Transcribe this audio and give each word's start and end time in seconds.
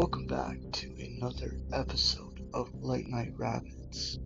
Welcome 0.00 0.28
back 0.28 0.56
to 0.72 0.94
another 0.98 1.58
episode 1.74 2.40
of 2.54 2.72
Late 2.82 3.06
Night 3.08 3.34
Rabbits. 3.36 4.18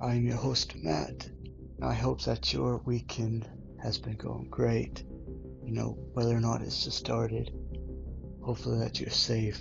I'm 0.00 0.24
your 0.24 0.36
host, 0.36 0.76
Matt. 0.76 1.26
and 1.26 1.84
I 1.84 1.92
hope 1.92 2.22
that 2.22 2.52
your 2.52 2.80
weekend 2.84 3.50
has 3.82 3.98
been 3.98 4.16
going 4.16 4.46
great. 4.48 5.02
You 5.64 5.72
know, 5.72 5.98
whether 6.12 6.36
or 6.36 6.40
not 6.40 6.62
it's 6.62 6.84
just 6.84 6.98
started. 6.98 7.50
Hopefully 8.44 8.78
that 8.78 9.00
you're 9.00 9.10
safe. 9.10 9.60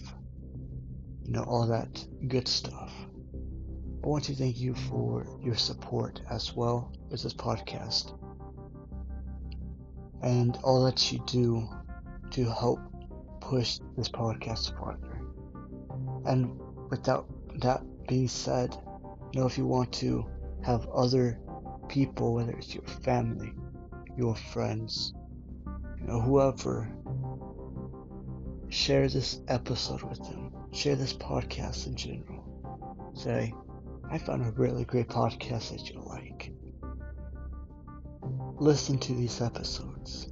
You 1.24 1.32
know, 1.32 1.44
all 1.44 1.66
that 1.70 2.06
good 2.28 2.48
stuff. 2.48 2.94
I 4.04 4.08
want 4.08 4.26
to 4.26 4.36
thank 4.36 4.60
you 4.60 4.76
for 4.76 5.40
your 5.42 5.56
support 5.56 6.22
as 6.30 6.54
well 6.54 6.94
with 7.10 7.24
this 7.24 7.34
podcast. 7.34 8.16
And 10.22 10.56
all 10.64 10.86
that 10.86 11.12
you 11.12 11.18
do 11.26 11.68
to 12.30 12.46
help 12.46 12.80
push 13.42 13.80
this 13.98 14.10
podcast 14.10 14.78
farther. 14.78 15.05
And 16.26 16.60
without 16.90 17.28
that 17.60 17.82
being 18.08 18.28
said, 18.28 18.76
you 19.34 19.42
know, 19.42 19.48
if 19.48 19.58
you 19.58 19.66
want 19.66 19.92
to 19.94 20.26
have 20.64 20.88
other 20.90 21.40
people, 21.88 22.34
whether 22.34 22.52
it's 22.54 22.74
your 22.74 22.86
family, 23.04 23.54
your 24.18 24.36
friends, 24.36 25.14
you 26.00 26.08
know, 26.08 26.22
whoever, 26.22 26.92
share 28.70 29.08
this 29.08 29.42
episode 29.48 30.02
with 30.04 30.20
them. 30.20 30.52
Share 30.74 30.96
this 30.96 31.14
podcast 31.14 31.88
in 31.88 31.96
general. 31.96 33.12
Say, 33.14 33.54
I 34.10 34.18
found 34.18 34.46
a 34.46 34.52
really 34.52 34.86
great 34.86 35.08
podcast 35.08 35.72
that 35.72 35.90
you 35.90 36.02
like. 36.02 36.52
Listen 38.58 38.98
to 39.00 39.14
these 39.14 39.42
episodes 39.42 40.28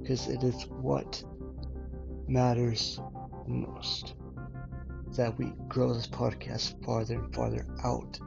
because 0.00 0.28
it 0.28 0.42
is 0.42 0.66
what 0.68 1.22
matters 2.26 3.00
most 3.46 4.14
that 5.16 5.38
we 5.38 5.52
grow 5.68 5.92
this 5.92 6.06
podcast 6.06 6.82
farther 6.84 7.14
and 7.14 7.34
farther 7.34 7.66
out 7.84 8.18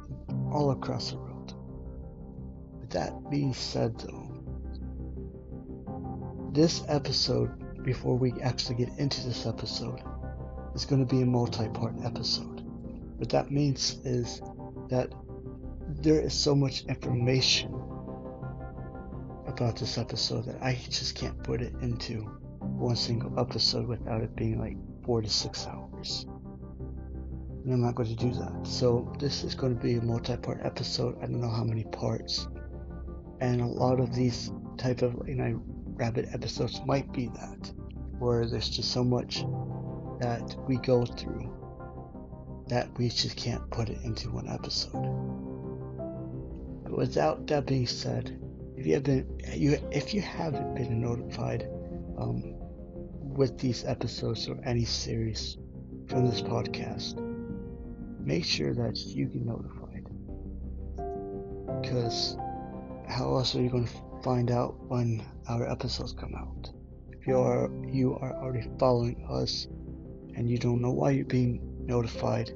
all 0.51 0.71
across 0.71 1.11
the 1.11 1.17
world. 1.17 1.53
With 2.79 2.89
that 2.91 3.29
being 3.29 3.53
said, 3.53 3.97
though, 3.99 4.25
this 6.53 6.83
episode, 6.87 7.83
before 7.83 8.17
we 8.17 8.33
actually 8.41 8.75
get 8.75 8.97
into 8.97 9.25
this 9.25 9.45
episode, 9.45 10.01
is 10.73 10.85
going 10.85 11.05
to 11.05 11.15
be 11.15 11.21
a 11.21 11.25
multi 11.25 11.67
part 11.69 11.95
episode. 12.03 12.61
What 13.17 13.29
that 13.29 13.51
means 13.51 13.99
is 14.03 14.41
that 14.89 15.11
there 15.87 16.19
is 16.19 16.33
so 16.33 16.55
much 16.55 16.85
information 16.85 17.73
about 19.47 19.77
this 19.77 19.97
episode 19.97 20.45
that 20.45 20.61
I 20.61 20.77
just 20.89 21.15
can't 21.15 21.41
put 21.43 21.61
it 21.61 21.73
into 21.81 22.21
one 22.59 22.95
single 22.95 23.39
episode 23.39 23.87
without 23.87 24.21
it 24.21 24.35
being 24.35 24.59
like 24.59 24.77
four 25.03 25.21
to 25.21 25.29
six 25.29 25.65
hours. 25.67 26.25
And 27.65 27.73
I'm 27.73 27.81
not 27.81 27.95
going 27.95 28.09
to 28.09 28.15
do 28.15 28.31
that. 28.31 28.53
So 28.63 29.11
this 29.19 29.43
is 29.43 29.55
going 29.55 29.75
to 29.75 29.81
be 29.81 29.95
a 29.95 30.01
multi-part 30.01 30.59
episode. 30.63 31.17
I 31.17 31.25
don't 31.25 31.41
know 31.41 31.49
how 31.49 31.63
many 31.63 31.83
parts. 31.85 32.47
And 33.41 33.59
a 33.59 33.65
lot 33.65 33.99
of 33.99 34.13
these 34.13 34.51
type 34.77 35.01
of 35.01 35.27
you 35.27 35.35
know 35.35 35.59
rabbit 35.95 36.27
episodes 36.31 36.79
might 36.85 37.11
be 37.11 37.27
that, 37.29 37.73
where 38.19 38.45
there's 38.45 38.69
just 38.69 38.91
so 38.91 39.03
much 39.03 39.43
that 40.19 40.55
we 40.67 40.77
go 40.77 41.05
through 41.05 41.51
that 42.67 42.87
we 42.97 43.09
just 43.09 43.35
can't 43.35 43.67
put 43.71 43.89
it 43.89 43.97
into 44.03 44.29
one 44.29 44.47
episode. 44.47 44.91
But 46.83 46.97
without 46.97 47.47
that 47.47 47.65
being 47.65 47.87
said, 47.87 48.39
if 48.77 48.85
you 48.85 48.93
have 48.93 49.03
been 49.03 49.39
you 49.53 49.79
if 49.91 50.13
you 50.13 50.21
haven't 50.21 50.75
been 50.75 51.01
notified 51.01 51.67
um, 52.17 52.53
with 53.21 53.57
these 53.57 53.85
episodes 53.85 54.47
or 54.47 54.59
any 54.63 54.85
series 54.85 55.57
from 56.07 56.27
this 56.27 56.41
podcast, 56.41 57.24
make 58.25 58.43
sure 58.43 58.73
that 58.73 58.97
you 58.97 59.25
get 59.25 59.45
notified. 59.45 60.07
Because 61.81 62.37
how 63.07 63.35
else 63.35 63.55
are 63.55 63.61
you 63.61 63.69
going 63.69 63.87
to 63.87 63.93
find 64.23 64.49
out 64.49 64.75
when 64.87 65.23
our 65.47 65.69
episodes 65.69 66.13
come 66.13 66.33
out? 66.35 66.71
If 67.11 67.27
you 67.27 67.37
are 67.37 67.69
you 67.85 68.15
are 68.15 68.33
already 68.33 68.67
following 68.79 69.25
us 69.29 69.67
and 70.35 70.49
you 70.49 70.57
don't 70.57 70.81
know 70.81 70.91
why 70.91 71.11
you're 71.11 71.25
being 71.25 71.61
notified, 71.85 72.49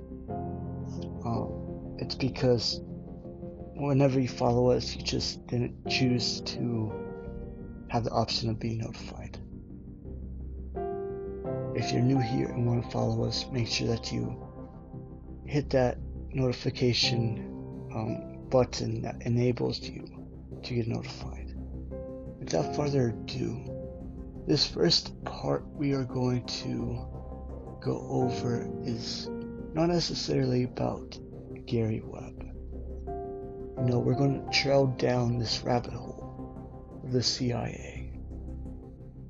um, 1.25 1.95
it's 1.99 2.15
because 2.15 2.81
whenever 3.75 4.19
you 4.19 4.27
follow 4.27 4.71
us, 4.71 4.95
you 4.95 5.03
just 5.03 5.45
didn't 5.47 5.87
choose 5.87 6.41
to 6.41 6.91
have 7.89 8.03
the 8.03 8.11
option 8.11 8.49
of 8.49 8.59
being 8.59 8.79
notified. 8.79 9.37
If 11.75 11.93
you're 11.93 12.01
new 12.01 12.19
here 12.19 12.47
and 12.47 12.65
want 12.65 12.83
to 12.83 12.89
follow 12.89 13.25
us, 13.25 13.45
make 13.51 13.67
sure 13.67 13.87
that 13.87 14.11
you 14.11 14.48
hit 15.49 15.71
that 15.71 15.97
notification 16.31 17.39
um, 17.95 18.47
button 18.49 19.01
that 19.01 19.19
enables 19.23 19.79
you 19.81 20.05
to 20.61 20.75
get 20.75 20.87
notified. 20.87 21.55
Without 22.39 22.75
further 22.75 23.09
ado, 23.09 24.43
this 24.45 24.67
first 24.67 25.23
part 25.25 25.65
we 25.73 25.93
are 25.93 26.03
going 26.03 26.45
to 26.45 27.03
go 27.81 28.05
over 28.11 28.69
is 28.83 29.27
not 29.73 29.87
necessarily 29.87 30.65
about 30.65 31.17
Gary 31.65 32.03
Webb. 32.05 32.45
No, 33.87 33.97
we're 33.97 34.13
going 34.13 34.45
to 34.45 34.51
trail 34.51 34.85
down 34.85 35.39
this 35.39 35.63
rabbit 35.63 35.93
hole 35.93 37.01
of 37.03 37.11
the 37.11 37.23
CIA 37.23 38.13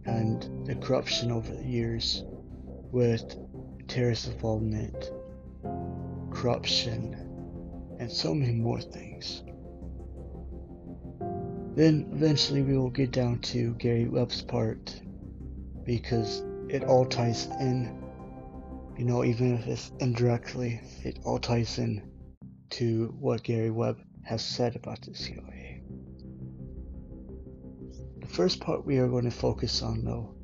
and 0.05 0.67
the 0.67 0.75
corruption 0.75 1.31
over 1.31 1.55
the 1.55 1.63
years 1.63 2.23
with 2.91 3.37
terrorist 3.87 4.27
involvement, 4.27 5.11
corruption, 6.39 7.13
and 7.99 8.09
so 8.09 8.33
many 8.33 8.53
more 8.53 8.79
things. 8.79 9.43
Then 11.75 12.09
eventually 12.13 12.61
we 12.61 12.77
will 12.77 12.89
get 12.89 13.11
down 13.11 13.39
to 13.39 13.73
Gary 13.73 14.07
Webb's 14.07 14.41
part 14.41 15.01
because 15.83 16.43
it 16.69 16.85
all 16.85 17.05
ties 17.05 17.47
in. 17.59 18.01
You 18.97 19.03
know, 19.03 19.25
even 19.25 19.57
if 19.57 19.67
it's 19.67 19.91
indirectly, 19.99 20.79
it 21.03 21.19
all 21.25 21.39
ties 21.39 21.77
in 21.77 22.09
to 22.71 23.13
what 23.19 23.43
Gary 23.43 23.71
Webb 23.71 23.99
has 24.23 24.41
said 24.43 24.77
about 24.77 25.01
the 25.01 25.15
CIA. 25.15 25.81
The 28.21 28.27
first 28.27 28.61
part 28.61 28.85
we 28.85 28.97
are 28.99 29.09
going 29.09 29.25
to 29.25 29.31
focus 29.31 29.81
on, 29.81 30.05
though, 30.05 30.35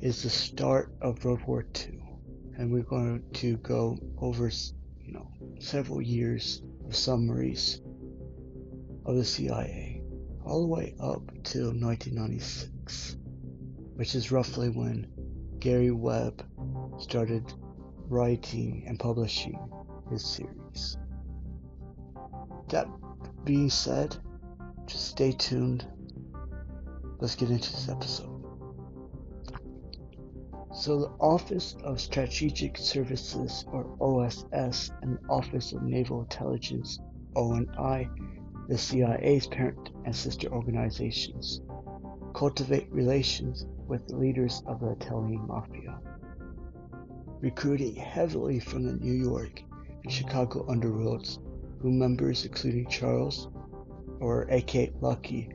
is 0.00 0.22
the 0.22 0.30
start 0.30 0.94
of 1.02 1.22
World 1.22 1.42
War 1.46 1.66
II, 1.76 1.98
and 2.56 2.72
we're 2.72 2.82
going 2.82 3.22
to 3.34 3.56
go 3.58 3.98
over, 4.18 4.50
you 5.04 5.12
know, 5.12 5.30
several 5.58 6.00
years 6.00 6.62
of 6.86 6.96
summaries 6.96 7.80
of 9.04 9.16
the 9.16 9.24
CIA, 9.24 10.02
all 10.44 10.62
the 10.62 10.66
way 10.66 10.94
up 10.98 11.22
till 11.42 11.72
1996, 11.72 13.16
which 13.94 14.14
is 14.14 14.32
roughly 14.32 14.68
when 14.68 15.06
Gary 15.58 15.90
Webb 15.90 16.44
started 16.98 17.52
writing 18.08 18.84
and 18.86 18.98
publishing 18.98 19.58
his 20.10 20.24
series. 20.24 20.96
That 22.68 22.88
being 23.44 23.70
said, 23.70 24.16
just 24.86 25.08
stay 25.08 25.32
tuned. 25.32 25.86
Let's 27.20 27.34
get 27.34 27.50
into 27.50 27.70
this 27.72 27.88
episode. 27.88 28.33
So 30.76 30.98
the 30.98 31.10
Office 31.20 31.76
of 31.84 32.00
Strategic 32.00 32.76
Services, 32.76 33.64
or 33.68 33.96
OSS, 34.00 34.90
and 35.02 35.16
the 35.16 35.28
Office 35.28 35.72
of 35.72 35.84
Naval 35.84 36.22
Intelligence, 36.22 36.98
ONI, 37.36 38.08
the 38.66 38.76
CIA's 38.76 39.46
parent 39.46 39.90
and 40.04 40.14
sister 40.14 40.48
organizations, 40.48 41.62
cultivate 42.34 42.90
relations 42.90 43.66
with 43.86 44.08
the 44.08 44.16
leaders 44.16 44.64
of 44.66 44.80
the 44.80 44.90
Italian 44.90 45.46
mafia, 45.46 45.96
recruiting 47.40 47.94
heavily 47.94 48.58
from 48.58 48.82
the 48.82 48.96
New 48.96 49.12
York 49.12 49.62
and 50.02 50.12
Chicago 50.12 50.66
underworlds, 50.66 51.38
who 51.80 51.92
members 51.92 52.44
including 52.44 52.88
Charles, 52.88 53.48
or 54.18 54.48
A.K. 54.50 54.92
Lucky, 55.00 55.50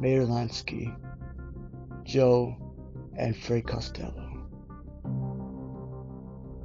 Meyer 0.00 0.24
Lansky, 0.24 0.96
Joe, 2.04 2.56
and 3.18 3.36
Fred 3.36 3.66
Costello. 3.66 4.25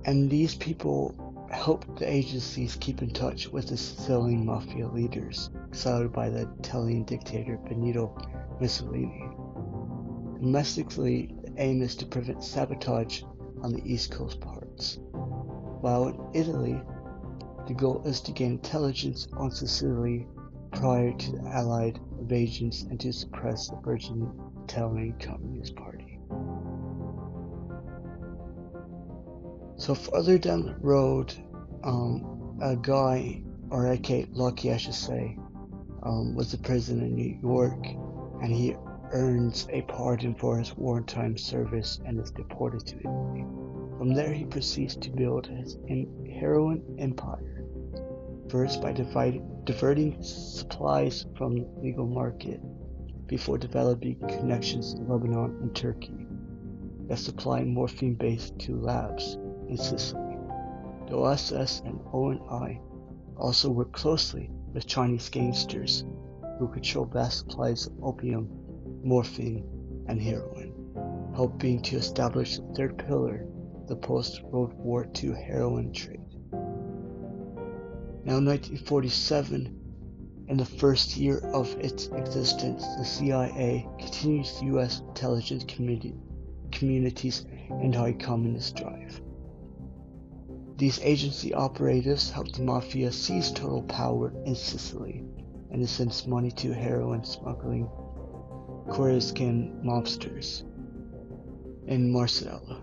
And 0.05 0.29
these 0.29 0.55
people 0.55 1.15
helped 1.51 1.99
the 1.99 2.09
agencies 2.11 2.77
keep 2.79 3.01
in 3.01 3.11
touch 3.11 3.47
with 3.49 3.67
the 3.67 3.77
Sicilian 3.77 4.45
mafia 4.45 4.87
leaders 4.87 5.49
exiled 5.67 6.11
by 6.11 6.29
the 6.29 6.49
Italian 6.59 7.03
dictator 7.03 7.57
Benito 7.57 8.17
Mussolini. 8.59 9.29
Domestically, 10.39 11.35
the 11.43 11.53
aim 11.57 11.81
is 11.81 11.95
to 11.95 12.05
prevent 12.05 12.43
sabotage 12.43 13.21
on 13.61 13.73
the 13.73 13.81
East 13.85 14.11
Coast 14.11 14.39
parts, 14.41 14.97
while 15.81 16.07
in 16.07 16.17
Italy, 16.33 16.81
the 17.67 17.73
goal 17.73 18.01
is 18.05 18.21
to 18.21 18.31
gain 18.31 18.53
intelligence 18.53 19.27
on 19.33 19.51
Sicily 19.51 20.25
prior 20.71 21.13
to 21.13 21.31
the 21.33 21.47
Allied 21.49 21.99
invasions 22.19 22.83
and 22.89 22.99
to 23.01 23.13
suppress 23.13 23.69
the 23.69 23.75
burgeoning 23.75 24.31
Italian 24.63 25.13
Communist 25.19 25.75
Party. 25.75 26.10
So 29.81 29.95
further 29.95 30.37
down 30.37 30.67
the 30.67 30.75
road, 30.75 31.33
um, 31.83 32.55
a 32.61 32.75
guy, 32.75 33.41
or 33.71 33.87
AK 33.87 34.27
Lucky, 34.31 34.71
I 34.71 34.77
should 34.77 34.93
say, 34.93 35.39
um, 36.03 36.35
was 36.35 36.53
a 36.53 36.59
prison 36.59 37.01
in 37.01 37.15
New 37.15 37.39
York, 37.41 37.87
and 38.43 38.53
he 38.53 38.75
earns 39.11 39.67
a 39.71 39.81
pardon 39.81 40.35
for 40.35 40.59
his 40.59 40.77
wartime 40.77 41.35
service 41.35 41.99
and 42.05 42.19
is 42.19 42.29
deported 42.29 42.85
to 42.85 42.99
Italy. 42.99 43.43
From 43.97 44.13
there, 44.13 44.31
he 44.31 44.45
proceeds 44.45 44.95
to 44.97 45.09
build 45.09 45.47
his 45.47 45.79
heroin 46.31 46.83
empire, 46.99 47.65
first 48.49 48.83
by 48.83 48.93
diverting 49.63 50.21
supplies 50.21 51.25
from 51.35 51.55
the 51.55 51.67
legal 51.81 52.05
market 52.05 52.61
before 53.25 53.57
developing 53.57 54.19
connections 54.29 54.93
to 54.93 55.01
Lebanon 55.01 55.57
and 55.59 55.75
Turkey 55.75 56.27
that 57.07 57.17
supply 57.17 57.63
morphine 57.63 58.13
base 58.13 58.51
to 58.59 58.79
labs 58.79 59.39
in 59.71 59.77
Sicily. 59.77 60.37
The 61.07 61.15
OSS 61.15 61.81
and 61.85 61.99
ONI 62.13 62.81
also 63.37 63.69
worked 63.71 63.93
closely 63.93 64.51
with 64.73 64.85
Chinese 64.85 65.29
gangsters 65.29 66.03
who 66.59 66.67
controlled 66.67 67.13
vast 67.13 67.39
supplies 67.39 67.87
of 67.87 67.93
opium, 68.03 68.49
morphine, 69.01 69.65
and 70.07 70.21
heroin, 70.21 70.73
helping 71.33 71.81
to 71.83 71.95
establish 71.95 72.57
the 72.57 72.73
third 72.73 72.97
pillar, 72.97 73.47
the 73.87 73.95
post-World 73.95 74.73
War 74.73 75.07
II 75.23 75.33
heroin 75.33 75.93
trade. 75.93 76.19
Now 78.23 78.37
in 78.37 78.45
1947, 78.45 79.77
in 80.49 80.57
the 80.57 80.65
first 80.65 81.15
year 81.15 81.39
of 81.53 81.73
its 81.79 82.07
existence, 82.07 82.85
the 82.97 83.05
CIA 83.05 83.87
continues 83.97 84.59
the 84.59 84.65
U.S. 84.65 84.99
intelligence 84.99 85.63
community, 85.63 86.13
community's 86.71 87.45
anti-communist 87.69 88.75
drive. 88.75 89.21
These 90.81 90.99
agency 91.03 91.53
operatives 91.53 92.31
helped 92.31 92.55
the 92.55 92.63
mafia 92.63 93.11
seize 93.11 93.51
total 93.51 93.83
power 93.83 94.33
in 94.47 94.55
Sicily 94.55 95.23
and 95.69 95.87
sends 95.87 96.25
money 96.25 96.49
to 96.53 96.73
heroin 96.73 97.23
smuggling 97.23 97.87
Corsican 98.89 99.79
mobsters 99.83 100.63
in 101.85 102.11
Marsala 102.11 102.81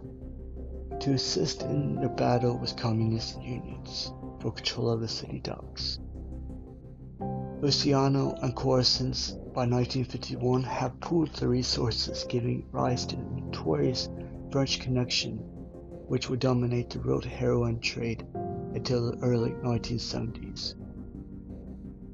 to 1.00 1.12
assist 1.12 1.62
in 1.62 1.96
the 1.96 2.08
battle 2.08 2.56
with 2.56 2.76
communist 2.76 3.42
unions 3.42 4.12
for 4.38 4.52
control 4.52 4.90
of 4.90 5.00
the 5.00 5.08
city 5.08 5.40
docks. 5.40 5.98
Luciano 7.60 8.36
and 8.42 8.54
Corsins 8.54 9.32
by 9.32 9.66
1951 9.66 10.62
have 10.62 11.00
pooled 11.00 11.34
their 11.34 11.48
resources, 11.48 12.24
giving 12.28 12.64
rise 12.70 13.04
to 13.06 13.16
the 13.16 13.22
notorious 13.22 14.08
French 14.52 14.78
Connection 14.78 15.57
which 16.08 16.28
would 16.28 16.40
dominate 16.40 16.90
the 16.90 16.98
road 17.00 17.24
heroin 17.24 17.78
trade 17.80 18.26
until 18.74 19.10
the 19.10 19.18
early 19.18 19.50
1970s. 19.50 20.74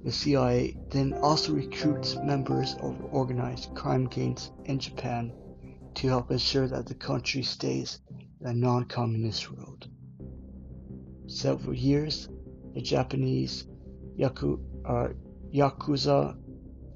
The 0.05 0.13
CIA 0.13 0.77
then 0.91 1.15
also 1.15 1.55
recruits 1.55 2.17
members 2.17 2.75
of 2.83 3.01
organized 3.13 3.75
crime 3.75 4.07
gangs 4.07 4.51
in 4.65 4.79
Japan 4.79 5.33
to 5.95 6.09
help 6.09 6.31
ensure 6.31 6.67
that 6.69 6.87
the 6.87 6.95
country 6.95 7.43
stays 7.43 8.01
a 8.41 8.53
non-communist 8.53 9.51
road. 9.51 9.91
Several 11.27 11.75
years, 11.75 12.29
the 12.75 12.83
Japanese 12.83 13.67
Yaku, 14.19 14.61
uh, 14.85 15.09
Yakuza 15.53 16.37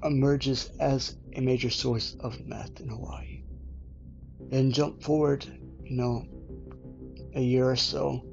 emerges 0.03 0.71
as 0.79 1.17
a 1.33 1.41
major 1.41 1.71
source 1.71 2.17
of 2.21 2.45
meth 2.47 2.81
in 2.81 2.89
Hawaii. 2.89 3.45
Then 4.50 4.73
jump 4.73 5.03
forward, 5.03 5.47
you 5.85 5.97
know, 5.97 6.25
a 7.34 7.40
year 7.40 7.70
or 7.70 7.76
so, 7.76 8.25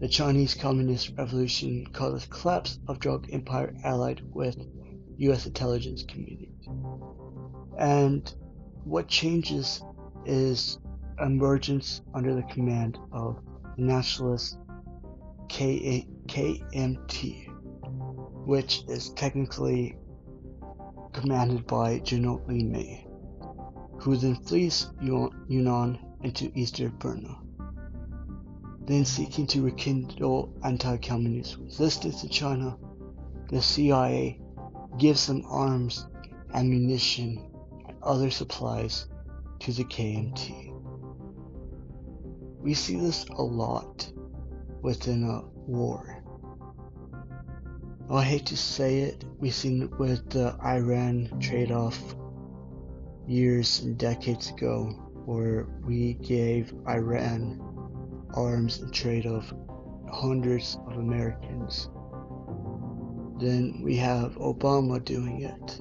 the 0.00 0.08
Chinese 0.08 0.54
Communist 0.54 1.12
Revolution 1.16 1.86
caused 1.92 2.30
the 2.30 2.34
collapse 2.34 2.78
of 2.86 3.00
drug 3.00 3.26
empire 3.32 3.74
allied 3.82 4.22
with 4.32 4.56
U.S. 5.18 5.46
intelligence 5.46 6.04
community. 6.04 6.52
And 7.78 8.32
what 8.84 9.08
changes 9.08 9.82
is 10.24 10.78
emergence 11.20 12.00
under 12.14 12.34
the 12.34 12.44
command 12.44 12.98
of 13.12 13.40
nationalist 13.76 14.56
K- 15.48 16.06
KMT, 16.26 17.48
which 18.46 18.84
is 18.88 19.10
technically 19.10 19.96
commanded 21.12 21.66
by 21.66 21.98
General 22.00 22.40
Li 22.46 22.62
Mei, 22.62 23.06
who 23.98 24.16
then 24.16 24.36
flees 24.36 24.86
Yunnan 25.00 25.98
into 26.22 26.52
eastern 26.54 26.90
Burma 26.98 27.40
then 28.88 29.04
seeking 29.04 29.46
to 29.46 29.62
rekindle 29.62 30.50
anti-communist 30.64 31.58
resistance 31.58 32.22
in 32.22 32.30
China, 32.30 32.74
the 33.50 33.60
CIA 33.60 34.40
gives 34.96 35.26
them 35.26 35.44
arms, 35.46 36.06
ammunition, 36.54 37.50
and 37.86 37.96
other 38.02 38.30
supplies 38.30 39.06
to 39.60 39.72
the 39.72 39.84
KMT. 39.84 40.72
We 42.60 42.72
see 42.72 42.96
this 42.96 43.26
a 43.26 43.42
lot 43.42 44.10
within 44.80 45.22
a 45.24 45.42
war. 45.70 46.24
I 48.10 48.24
hate 48.24 48.46
to 48.46 48.56
say 48.56 49.00
it, 49.00 49.22
we've 49.38 49.52
seen 49.52 49.82
it 49.82 49.98
with 49.98 50.30
the 50.30 50.56
Iran 50.64 51.38
trade-off 51.40 52.16
years 53.26 53.80
and 53.80 53.98
decades 53.98 54.48
ago, 54.48 54.86
where 55.26 55.66
we 55.84 56.14
gave 56.14 56.72
Iran 56.88 57.67
arms 58.34 58.80
in 58.80 58.90
trade 58.90 59.26
of 59.26 59.52
hundreds 60.10 60.78
of 60.86 60.98
Americans. 60.98 61.88
Then 63.40 63.80
we 63.82 63.96
have 63.96 64.36
Obama 64.36 65.04
doing 65.04 65.42
it. 65.42 65.80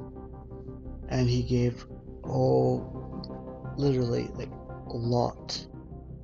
And 1.10 1.30
he 1.30 1.44
gave 1.44 1.86
all, 2.24 3.74
literally, 3.78 4.30
like 4.36 4.52
a 4.88 4.98
lot 4.98 5.66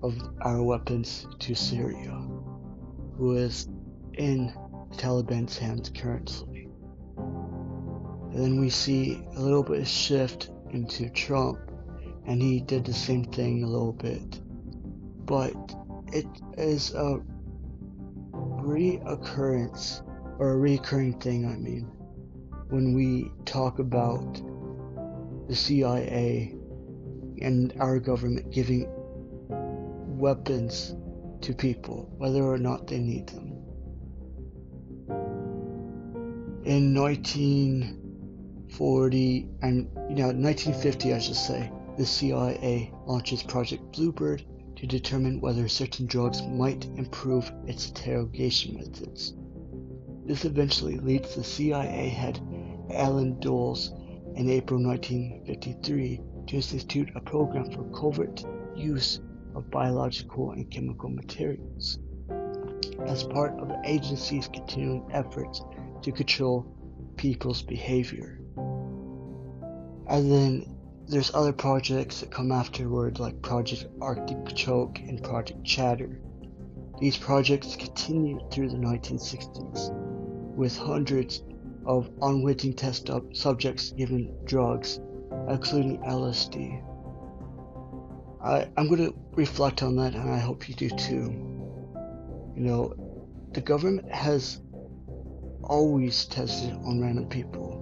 of 0.04 0.18
our 0.42 0.62
weapons 0.62 1.25
to 1.40 1.56
Syria, 1.56 2.12
who 3.18 3.38
is 3.38 3.68
in 4.14 4.54
the 4.92 4.98
Taliban's 4.98 5.58
hands 5.58 5.90
currently. 5.90 6.68
And 7.18 8.44
then 8.44 8.60
we 8.60 8.69
see 8.69 9.24
a 9.36 9.40
little 9.40 9.64
bit 9.64 9.80
of 9.80 9.88
shift 9.88 10.52
into 10.72 11.10
Trump, 11.10 11.60
and 12.26 12.42
he 12.42 12.60
did 12.60 12.84
the 12.86 12.94
same 12.94 13.24
thing 13.26 13.64
a 13.64 13.68
little 13.68 13.94
bit. 13.94 14.42
But 15.26 15.54
it 16.14 16.28
is 16.58 16.94
a 16.94 17.22
reoccurrence 18.34 20.02
or 20.40 20.52
a 20.52 20.58
recurring 20.58 21.20
thing, 21.20 21.46
I 21.46 21.58
mean, 21.58 21.92
when 22.70 22.94
we 22.94 23.30
talk 23.46 23.80
about 23.80 24.42
the 25.48 25.56
CIA 25.56 26.56
and 27.42 27.74
our 27.80 28.00
government 28.00 28.52
giving 28.52 28.88
weapons 30.20 30.96
to 31.42 31.54
people, 31.54 32.10
whether 32.18 32.44
or 32.44 32.58
not 32.58 32.88
they 32.88 33.00
need 33.00 33.28
them. 33.28 33.50
In 36.66 36.94
1940 36.94 39.50
and 39.62 39.90
you 40.10 40.16
know 40.16 40.28
1950, 40.28 41.14
I 41.14 41.20
should 41.20 41.36
say, 41.36 41.70
the 41.98 42.06
CIA 42.06 42.94
launches 43.06 43.44
Project 43.44 43.92
Bluebird 43.92 44.46
to 44.83 44.87
determine 44.87 45.40
whether 45.40 45.66
certain 45.69 46.06
drugs 46.06 46.42
might 46.42 46.83
improve 46.97 47.49
its 47.66 47.87
interrogation 47.87 48.75
methods. 48.75 49.33
This 50.25 50.44
eventually 50.44 50.99
leads 50.99 51.35
the 51.35 51.44
CIA 51.45 52.09
head 52.09 52.42
Allen 52.92 53.40
Dulles 53.40 53.94
in 54.35 54.49
April 54.49 54.83
1953 54.83 56.19
to 56.47 56.56
institute 56.57 57.07
a 57.16 57.21
program 57.21 57.71
for 57.71 57.85
covert 57.97 58.44
use 58.75 59.21
of 59.56 59.71
biological 59.71 60.52
and 60.52 60.69
chemical 60.69 61.07
materials 61.07 61.99
as 63.07 63.23
part 63.23 63.57
of 63.59 63.69
the 63.69 63.80
agency's 63.85 64.49
continuing 64.49 65.09
efforts 65.13 65.61
to 66.02 66.11
control 66.11 66.68
people's 67.16 67.61
behavior. 67.61 68.37
And 70.09 70.30
then 70.30 70.72
there's 71.14 71.34
other 71.36 71.54
projects 71.54 72.22
that 72.22 72.32
come 72.32 72.52
afterward, 72.52 73.20
like 73.20 73.40
Project 73.44 73.86
Artichoke 74.02 74.98
and 74.98 75.24
Project 75.24 75.64
Chatter. 75.64 76.20
These 77.00 77.18
projects 77.18 77.76
continued 77.76 78.50
through 78.50 78.70
the 78.70 78.78
1960s, 78.78 79.92
with 80.56 80.76
hundreds 80.76 81.44
of 81.86 82.10
unwitting 82.24 82.74
test 82.74 83.12
subjects 83.34 83.92
given 83.92 84.36
drugs, 84.46 85.00
including 85.50 86.00
LSD. 86.00 86.84
I, 88.44 88.68
I'm 88.76 88.88
going 88.88 89.06
to 89.06 89.16
reflect 89.36 89.84
on 89.84 89.96
that, 89.98 90.16
and 90.16 90.32
I 90.32 90.40
hope 90.40 90.68
you 90.68 90.74
do 90.74 90.90
too. 90.90 91.30
You 92.56 92.64
know, 92.64 92.96
the 93.52 93.62
government 93.62 94.12
has 94.12 94.62
always 95.64 96.26
tested 96.26 96.74
on 96.74 97.02
random 97.02 97.30
people. 97.30 97.80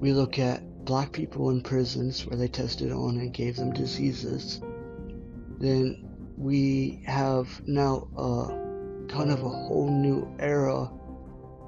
We 0.00 0.12
look 0.12 0.40
at 0.40 0.62
black 0.86 1.12
people 1.12 1.50
in 1.50 1.60
prisons 1.60 2.24
where 2.24 2.38
they 2.38 2.48
tested 2.48 2.92
on 2.92 3.18
and 3.18 3.34
gave 3.34 3.56
them 3.56 3.72
diseases. 3.72 4.62
Then 5.58 6.08
we 6.36 7.02
have 7.06 7.48
now 7.66 8.08
a 8.16 8.48
kind 9.08 9.30
of 9.30 9.42
a 9.42 9.48
whole 9.48 9.90
new 9.90 10.32
era, 10.38 10.90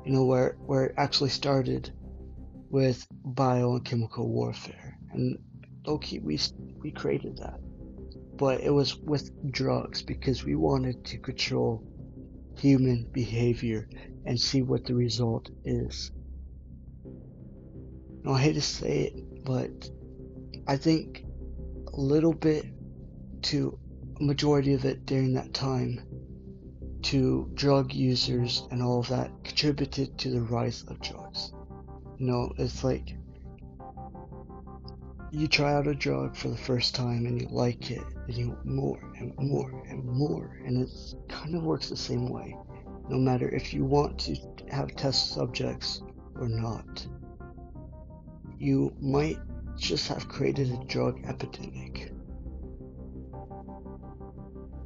you 0.06 0.12
know, 0.12 0.25
where 0.25 0.56
where 0.66 0.87
it 0.87 0.94
actually 0.96 1.30
started 1.30 1.92
with 2.70 3.06
bio 3.25 3.75
and 3.75 3.84
chemical 3.84 4.28
warfare, 4.28 4.96
and 5.12 5.38
okay, 5.87 6.18
we 6.20 6.38
we 6.78 6.92
created 6.92 7.38
that, 7.38 7.58
but 8.37 8.60
it 8.60 8.70
was 8.70 8.96
with 8.98 9.30
drugs 9.50 10.02
because 10.02 10.44
we 10.44 10.54
wanted 10.54 11.04
to 11.06 11.18
control 11.18 11.82
human 12.56 13.08
behavior 13.12 13.88
and 14.26 14.38
see 14.38 14.62
what 14.62 14.84
the 14.84 14.94
result 14.94 15.50
is. 15.64 16.12
Now, 18.28 18.35
I 18.35 18.40
hate 18.42 18.56
to 18.56 18.61
say 18.61 19.04
it, 19.04 19.44
but 19.47 19.88
I 20.66 20.76
think 20.76 21.25
a 21.94 21.99
little 21.99 22.35
bit 22.35 22.66
to 23.44 23.78
a 24.20 24.23
majority 24.23 24.75
of 24.75 24.85
it 24.85 25.06
during 25.06 25.32
that 25.32 25.54
time 25.54 26.02
to 27.04 27.50
drug 27.54 27.94
users 27.94 28.68
and 28.70 28.82
all 28.82 29.00
of 29.00 29.08
that 29.08 29.30
contributed 29.44 30.18
to 30.18 30.30
the 30.30 30.42
rise 30.42 30.85
of 30.88 31.00
drugs. 31.00 31.54
You 32.18 32.26
know, 32.26 32.52
it's 32.58 32.85
like 32.85 33.16
you 35.30 35.49
try 35.49 35.73
out 35.73 35.87
a 35.87 35.94
drug 35.94 36.37
for 36.37 36.49
the 36.49 36.56
first 36.58 36.94
time 36.94 37.25
and 37.25 37.40
you 37.40 37.49
like 37.49 37.90
it, 37.90 38.04
and 38.26 38.37
you 38.37 38.49
want 38.49 38.66
more 38.66 39.12
and 39.16 39.35
more 39.38 39.85
and 39.88 40.04
more, 40.04 40.61
and 40.66 40.82
it 40.82 40.90
kind 41.30 41.54
of 41.54 41.62
works 41.62 41.88
the 41.88 41.97
same 41.97 42.28
way, 42.28 42.54
no 43.08 43.16
matter 43.16 43.49
if 43.49 43.73
you 43.73 43.87
want 43.87 44.18
to 44.18 44.37
have 44.70 44.94
test 44.97 45.32
subjects 45.32 46.02
or 46.38 46.47
not. 46.47 47.06
You 48.58 48.92
might 49.00 49.38
just 49.76 50.08
have 50.08 50.28
created 50.28 50.72
a 50.72 50.84
drug 50.86 51.20
epidemic. 51.24 52.12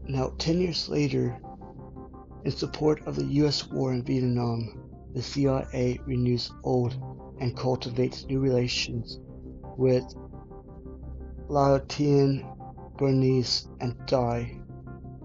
Now, 0.07 0.33
10 0.39 0.61
years 0.61 0.89
later, 0.89 1.41
in 2.45 2.51
support 2.51 3.07
of 3.07 3.17
the 3.17 3.25
US 3.25 3.67
war 3.71 3.93
in 3.93 4.03
Vietnam, 4.03 4.91
the 5.15 5.23
CIA 5.23 5.99
renews 6.07 6.53
old 6.65 6.97
and 7.41 7.57
cultivates 7.57 8.27
new 8.27 8.41
relations 8.41 9.21
with 9.79 10.05
Laotian, 11.49 12.45
Burmese, 12.99 13.69
and 13.81 13.97
Thai, 14.07 14.61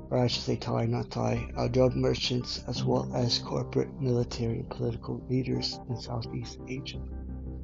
or 0.09 0.19
I 0.19 0.27
should 0.27 0.43
say 0.43 0.55
Thai, 0.55 0.85
not 0.85 1.11
Thai, 1.11 1.51
uh, 1.57 1.67
drug 1.67 1.95
merchants 1.95 2.63
as 2.67 2.83
well 2.83 3.11
as 3.13 3.39
corporate, 3.39 3.99
military, 3.99 4.59
and 4.59 4.69
political 4.69 5.21
leaders 5.29 5.79
in 5.89 5.97
Southeast 5.97 6.59
Asia. 6.67 7.01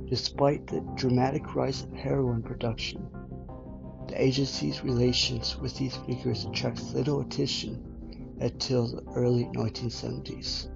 Despite 0.10 0.68
the 0.68 0.82
dramatic 0.96 1.56
rise 1.56 1.84
of 1.84 1.94
heroin 1.94 2.44
production, 2.44 3.08
the 4.08 4.22
agency's 4.22 4.84
relations 4.84 5.58
with 5.58 5.78
these 5.78 5.96
figures 5.96 6.46
attracts 6.46 6.94
little 6.94 7.22
attention 7.22 8.36
until 8.40 8.88
the 8.88 9.04
early 9.16 9.46
1970s. 9.56 10.68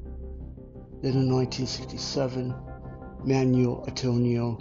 Then 1.02 1.14
in 1.14 1.32
1967, 1.32 2.56
Manuel 3.24 3.84
Antonio 3.88 4.58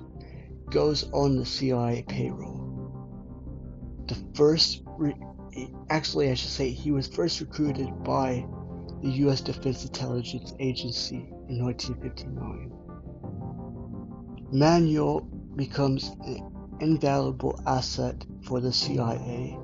goes 0.70 1.10
on 1.12 1.36
the 1.36 1.46
CIA 1.46 2.02
payroll 2.02 2.66
the 4.08 4.16
first, 4.34 4.82
re- 4.98 5.16
actually, 5.90 6.30
I 6.30 6.34
should 6.34 6.50
say, 6.50 6.70
he 6.70 6.90
was 6.90 7.06
first 7.06 7.40
recruited 7.40 8.02
by 8.04 8.46
the 9.02 9.10
U.S. 9.10 9.40
Defense 9.40 9.84
Intelligence 9.84 10.54
Agency 10.58 11.32
in 11.48 11.62
1959. 11.62 12.72
Manuel 14.52 15.20
becomes 15.56 16.10
an 16.24 16.52
invaluable 16.80 17.60
asset 17.66 18.24
for 18.42 18.60
the 18.60 18.72
CIA 18.72 19.58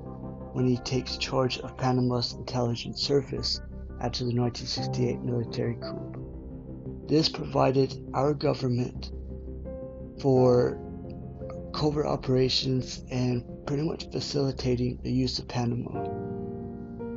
when 0.51 0.67
he 0.67 0.77
takes 0.77 1.17
charge 1.17 1.57
of 1.59 1.77
Panama's 1.77 2.33
intelligence 2.33 3.01
service 3.01 3.61
after 4.01 4.25
the 4.25 4.35
1968 4.35 5.21
military 5.21 5.75
coup. 5.75 7.05
This 7.07 7.29
provided 7.29 8.09
our 8.13 8.33
government 8.33 9.11
for 10.19 10.77
covert 11.73 12.05
operations 12.05 13.03
and 13.09 13.43
pretty 13.65 13.83
much 13.83 14.11
facilitating 14.11 14.99
the 15.01 15.11
use 15.11 15.39
of 15.39 15.47
Panama 15.47 16.09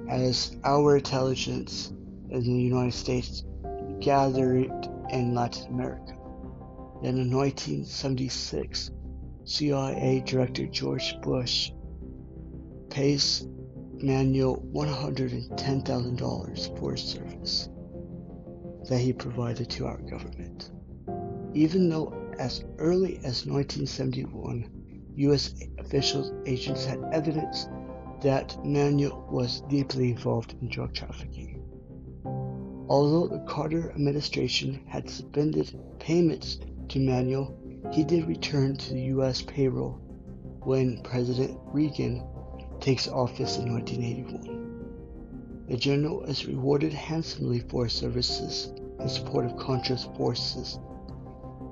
as 0.08 0.56
our 0.64 0.96
intelligence 0.96 1.92
in 2.30 2.42
the 2.42 2.62
United 2.62 2.94
States 2.94 3.44
gathered 4.00 4.70
in 5.10 5.34
Latin 5.34 5.66
America. 5.74 6.16
Then 7.02 7.18
in 7.18 7.30
1976, 7.30 8.90
CIA 9.44 10.22
Director 10.26 10.66
George 10.66 11.14
Bush 11.22 11.70
pays 12.88 13.46
Manuel 14.02 14.64
$110,000 14.72 16.78
for 16.78 16.92
his 16.92 17.02
service 17.02 17.68
that 18.88 18.98
he 18.98 19.12
provided 19.12 19.68
to 19.70 19.86
our 19.86 19.98
government. 19.98 20.70
Even 21.54 21.90
though 21.90 22.14
as 22.38 22.64
early 22.78 23.16
as 23.18 23.46
1971, 23.46 24.66
U.S. 25.16 25.54
officials 25.78 26.32
agents 26.46 26.86
had 26.86 26.98
evidence 27.12 27.68
that 28.22 28.56
Manuel 28.64 29.28
was 29.30 29.60
deeply 29.68 30.12
involved 30.12 30.54
in 30.60 30.68
drug 30.68 30.94
trafficking. 30.94 31.62
Although 32.88 33.26
the 33.28 33.44
Carter 33.44 33.92
administration 33.92 34.80
had 34.86 35.10
suspended 35.10 35.78
payments 35.98 36.58
to 36.88 36.98
Manuel, 37.00 37.54
he 37.92 38.04
did 38.04 38.26
return 38.26 38.76
to 38.76 38.92
the 38.92 39.02
U.S. 39.02 39.42
payroll 39.42 40.00
when 40.60 41.02
President 41.02 41.58
Reagan 41.66 42.24
takes 42.80 43.08
office 43.08 43.58
in 43.58 43.72
1981. 43.72 45.66
The 45.68 45.76
general 45.76 46.24
is 46.24 46.46
rewarded 46.46 46.92
handsomely 46.92 47.60
for 47.60 47.84
his 47.84 47.92
services 47.92 48.72
in 49.00 49.08
support 49.08 49.46
of 49.46 49.56
Contra's 49.56 50.04
forces 50.16 50.78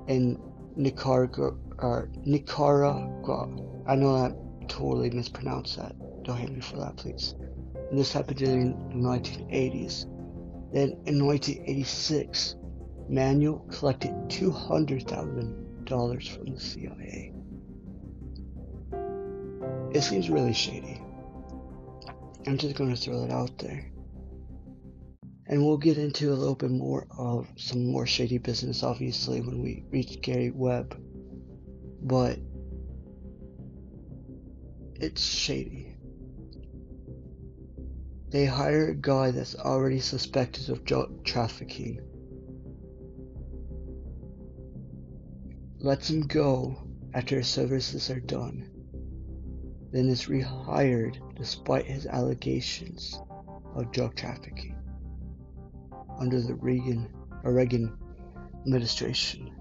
in 0.07 0.39
Nicaragua, 0.75 1.55
or 1.77 2.09
Nicaragua. 2.25 3.49
I 3.87 3.95
know 3.95 4.15
I 4.15 4.33
totally 4.67 5.09
mispronounced 5.09 5.77
that. 5.77 5.95
Don't 6.23 6.37
hate 6.37 6.51
me 6.51 6.59
for 6.61 6.77
that, 6.77 6.97
please. 6.97 7.35
And 7.89 7.97
this 7.97 8.11
happened 8.11 8.41
in 8.41 8.71
the 8.89 8.95
1980s. 8.95 10.05
Then 10.73 10.97
in 11.05 11.25
1986, 11.25 12.55
Manuel 13.07 13.59
collected 13.71 14.11
$200,000 14.29 16.35
from 16.35 16.45
the 16.45 16.59
CIA. 16.59 17.31
It 19.93 20.01
seems 20.01 20.29
really 20.29 20.53
shady. 20.53 21.01
I'm 22.47 22.57
just 22.57 22.75
going 22.75 22.93
to 22.93 22.99
throw 22.99 23.21
that 23.21 23.31
out 23.31 23.57
there. 23.59 23.91
And 25.47 25.63
we'll 25.63 25.77
get 25.77 25.97
into 25.97 26.31
a 26.31 26.35
little 26.35 26.55
bit 26.55 26.71
more 26.71 27.07
of 27.17 27.47
some 27.55 27.85
more 27.85 28.07
shady 28.07 28.39
business, 28.39 28.83
obviously, 28.83 29.41
when 29.41 29.61
we 29.61 29.85
reach 29.91 30.21
Gary 30.21 30.49
Webb. 30.49 30.99
But 32.01 32.39
it's 34.95 35.23
shady. 35.23 35.95
They 38.29 38.45
hire 38.45 38.89
a 38.89 38.95
guy 38.95 39.31
that's 39.31 39.55
already 39.55 39.99
suspected 39.99 40.69
of 40.69 40.83
drug 40.83 41.23
trafficking. 41.23 42.01
Lets 45.79 46.09
him 46.09 46.21
go 46.21 46.77
after 47.13 47.37
his 47.37 47.47
services 47.47 48.09
are 48.09 48.19
done. 48.19 48.69
Then 49.91 50.09
is 50.09 50.25
rehired 50.25 51.17
despite 51.35 51.85
his 51.85 52.05
allegations 52.05 53.19
of 53.75 53.91
drug 53.91 54.15
trafficking 54.15 54.75
under 56.19 56.41
the 56.41 56.55
Reagan, 56.55 57.09
Reagan 57.43 57.97
administration. 58.65 59.51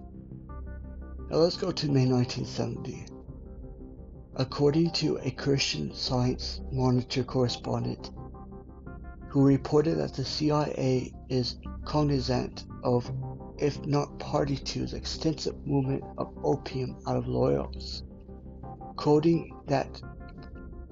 Now 1.30 1.36
let's 1.38 1.56
go 1.56 1.72
to 1.72 1.86
May 1.86 2.06
1970. 2.06 3.06
According 4.36 4.90
to 4.92 5.18
a 5.18 5.30
Christian 5.30 5.94
Science 5.94 6.60
Monitor 6.72 7.24
correspondent 7.24 8.10
who 9.28 9.44
reported 9.44 9.96
that 9.96 10.14
the 10.14 10.24
CIA 10.24 11.12
is 11.28 11.56
cognizant 11.84 12.64
of, 12.84 13.10
if 13.58 13.84
not 13.86 14.18
party 14.18 14.56
to, 14.56 14.86
the 14.86 14.96
extensive 14.96 15.66
movement 15.66 16.02
of 16.18 16.34
opium 16.42 16.96
out 17.06 17.16
of 17.16 17.28
Laos, 17.28 18.02
quoting 18.96 19.56
that 19.66 20.00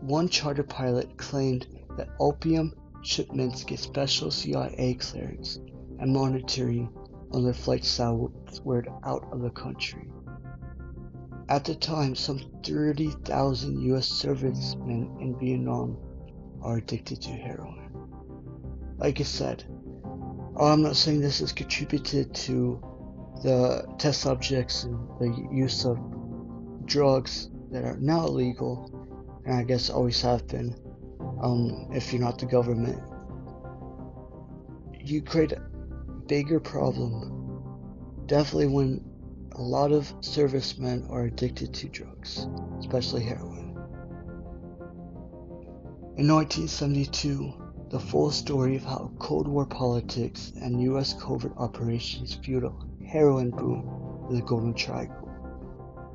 one 0.01 0.29
charter 0.29 0.63
pilot 0.63 1.17
claimed 1.17 1.67
that 1.97 2.09
opium 2.21 2.75
shipments 3.03 3.65
get 3.65 3.79
special 3.79 4.31
CIA 4.31 4.95
clearance 4.95 5.59
and 5.99 6.13
monitoring 6.13 6.89
on 7.33 7.45
their 7.45 7.55
flights 7.55 7.89
southward 7.89 8.89
out 9.05 9.27
of 9.33 9.41
the 9.41 9.51
country. 9.51 10.09
At 11.49 11.65
the 11.65 11.75
time, 11.75 12.15
some 12.15 12.41
30,000 12.65 13.81
US 13.95 14.09
servicemen 14.09 15.17
in 15.21 15.39
Vietnam 15.39 15.97
are 16.63 16.79
addicted 16.79 17.21
to 17.23 17.31
heroin. 17.31 17.91
Like 18.99 19.21
I 19.21 19.25
said, 19.25 19.65
I'm 20.59 20.83
not 20.83 20.97
saying 20.97 21.21
this 21.21 21.41
has 21.41 21.53
contributed 21.53 22.35
to 22.35 22.81
the 23.43 23.87
test 23.99 24.21
subjects 24.21 24.85
and 24.85 25.09
the 25.19 25.49
use 25.51 25.85
of 25.85 25.99
drugs 26.85 27.49
that 27.71 27.85
are 27.85 27.97
now 27.97 28.27
illegal, 28.27 28.91
and 29.47 29.55
I 29.55 29.63
guess 29.63 29.89
always 29.89 30.21
have 30.21 30.47
been, 30.47 30.75
um, 31.41 31.89
if 31.93 32.13
you're 32.13 32.21
not 32.21 32.39
the 32.39 32.47
government, 32.47 33.03
you 35.01 35.23
create 35.23 35.53
a 35.53 35.61
bigger 36.27 36.61
problem. 36.61 37.39
Definitely 38.27 38.69
when 38.69 39.05
a 39.53 39.63
lot 39.63 39.91
of 39.91 40.13
servicemen 40.21 41.07
are 41.11 41.25
addicted 41.25 41.73
to 41.75 41.89
drugs, 41.89 42.47
especially 42.79 43.23
heroin. 43.23 43.71
In 46.17 46.29
1972, 46.29 47.62
the 47.93 48.01
full 48.01 48.31
story 48.31 48.75
of 48.75 48.83
how 48.83 49.11
Cold 49.19 49.47
War 49.47 49.67
politics 49.67 50.51
and 50.59 50.81
U.S. 50.81 51.13
covert 51.13 51.53
operations 51.59 52.35
fueled 52.43 52.65
a 52.65 53.05
heroin 53.05 53.51
boom 53.51 54.29
in 54.31 54.37
the 54.37 54.41
Golden 54.41 54.73
Triangle. 54.73 55.29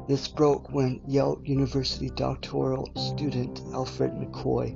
This 0.07 0.27
broke 0.27 0.72
when 0.72 1.01
Yale 1.05 1.39
University 1.43 2.10
doctoral 2.10 2.89
student 2.96 3.62
Alfred 3.75 4.13
McCoy 4.13 4.75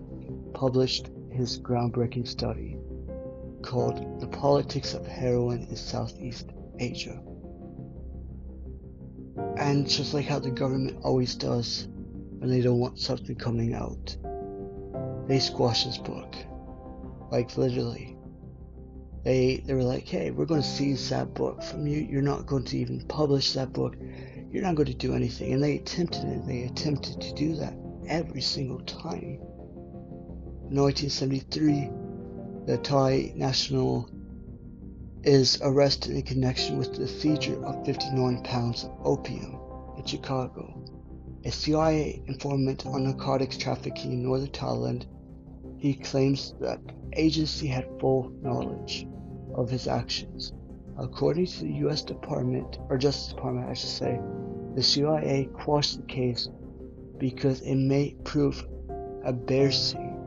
published 0.53 1.09
his 1.31 1.59
groundbreaking 1.59 2.27
study 2.27 2.77
called 3.63 4.21
The 4.21 4.27
Politics 4.27 4.93
of 4.93 5.07
Heroin 5.07 5.65
in 5.71 5.75
Southeast 5.75 6.51
Asia. 6.77 7.19
And 9.57 9.89
just 9.89 10.13
like 10.13 10.25
how 10.25 10.37
the 10.37 10.51
government 10.51 10.99
always 11.01 11.33
does 11.33 11.87
when 12.37 12.51
they 12.51 12.61
don't 12.61 12.79
want 12.79 12.99
something 12.99 13.35
coming 13.35 13.73
out, 13.73 14.15
they 15.27 15.39
squash 15.39 15.85
this 15.85 15.97
book. 15.97 16.35
Like 17.31 17.57
literally. 17.57 18.17
They 19.23 19.63
they 19.65 19.73
were 19.73 19.83
like, 19.83 20.07
hey, 20.07 20.31
we're 20.31 20.45
going 20.45 20.61
to 20.61 20.67
seize 20.67 21.09
that 21.09 21.33
book 21.33 21.63
from 21.63 21.87
you. 21.87 21.99
You're 21.99 22.21
not 22.21 22.45
going 22.45 22.65
to 22.65 22.77
even 22.77 23.07
publish 23.07 23.53
that 23.53 23.71
book. 23.71 23.95
You're 24.51 24.63
not 24.63 24.75
going 24.75 24.87
to 24.87 24.93
do 24.93 25.15
anything. 25.15 25.53
And 25.53 25.63
they 25.63 25.77
attempted 25.77 26.25
it. 26.25 26.45
They 26.45 26.63
attempted 26.63 27.21
to 27.21 27.33
do 27.33 27.55
that 27.55 27.73
every 28.07 28.41
single 28.41 28.81
time. 28.81 29.39
In 30.69 30.77
1973, 30.77 31.89
the 32.65 32.77
Thai 32.77 33.33
national 33.35 34.09
is 35.23 35.59
arrested 35.61 36.11
in 36.15 36.23
connection 36.23 36.77
with 36.77 36.95
the 36.95 37.07
seizure 37.07 37.63
of 37.63 37.85
59 37.85 38.43
pounds 38.43 38.83
of 38.83 38.91
opium 39.03 39.59
in 39.97 40.05
Chicago. 40.05 40.83
A 41.45 41.51
CIA 41.51 42.23
informant 42.27 42.85
on 42.85 43.03
narcotics 43.03 43.57
trafficking 43.57 44.13
in 44.13 44.23
northern 44.23 44.49
Thailand, 44.49 45.05
he 45.81 45.95
claims 45.95 46.53
that 46.59 46.79
agency 47.13 47.65
had 47.65 47.89
full 47.99 48.31
knowledge 48.43 49.07
of 49.55 49.67
his 49.67 49.87
actions. 49.87 50.53
According 50.99 51.47
to 51.47 51.63
the 51.63 51.73
U.S. 51.85 52.03
Department, 52.03 52.77
or 52.87 52.99
Justice 52.99 53.33
Department, 53.33 53.67
I 53.67 53.73
should 53.73 53.89
say, 53.89 54.21
the 54.75 54.83
CIA 54.83 55.49
quashed 55.53 55.97
the 55.97 56.05
case 56.05 56.49
because 57.17 57.61
it 57.61 57.75
may 57.75 58.15
prove 58.23 58.63
embarrassing 59.25 60.19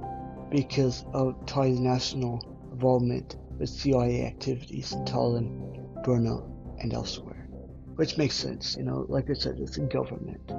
because 0.50 1.04
of 1.14 1.46
Thai's 1.46 1.78
national 1.78 2.40
involvement 2.72 3.36
with 3.56 3.68
CIA 3.68 4.26
activities 4.26 4.92
in 4.92 5.04
Thailand, 5.04 6.02
Burma, 6.02 6.42
and 6.80 6.92
elsewhere. 6.92 7.48
Which 7.94 8.18
makes 8.18 8.34
sense, 8.34 8.76
you 8.76 8.82
know, 8.82 9.06
like 9.08 9.30
I 9.30 9.34
said, 9.34 9.60
it's 9.60 9.76
in 9.76 9.88
government. 9.88 10.50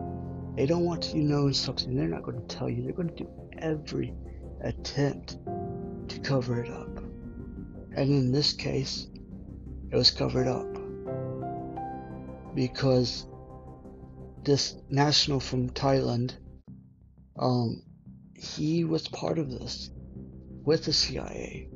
They 0.55 0.65
don't 0.65 0.85
want 0.85 1.13
you 1.13 1.23
knowing 1.23 1.51
something, 1.51 1.93
they're 1.93 2.07
not 2.07 2.23
going 2.23 2.39
to 2.39 2.55
tell 2.55 2.69
you. 2.69 2.81
They're 2.81 2.93
going 2.93 3.09
to 3.09 3.23
do 3.23 3.29
every 3.57 4.13
attempt 4.65 5.37
to 6.09 6.19
cover 6.19 6.61
it 6.61 6.69
up. 6.69 6.97
And 7.95 8.09
in 8.09 8.31
this 8.31 8.51
case, 8.51 9.07
it 9.91 9.95
was 9.95 10.11
covered 10.11 10.47
up. 10.47 10.67
Because 12.55 13.27
this 14.43 14.75
national 14.89 15.39
from 15.39 15.69
Thailand, 15.69 16.35
um, 17.37 17.83
he 18.33 18.83
was 18.83 19.07
part 19.07 19.39
of 19.39 19.49
this 19.49 19.91
with 20.63 20.85
the 20.85 20.93
CIA. 20.93 21.69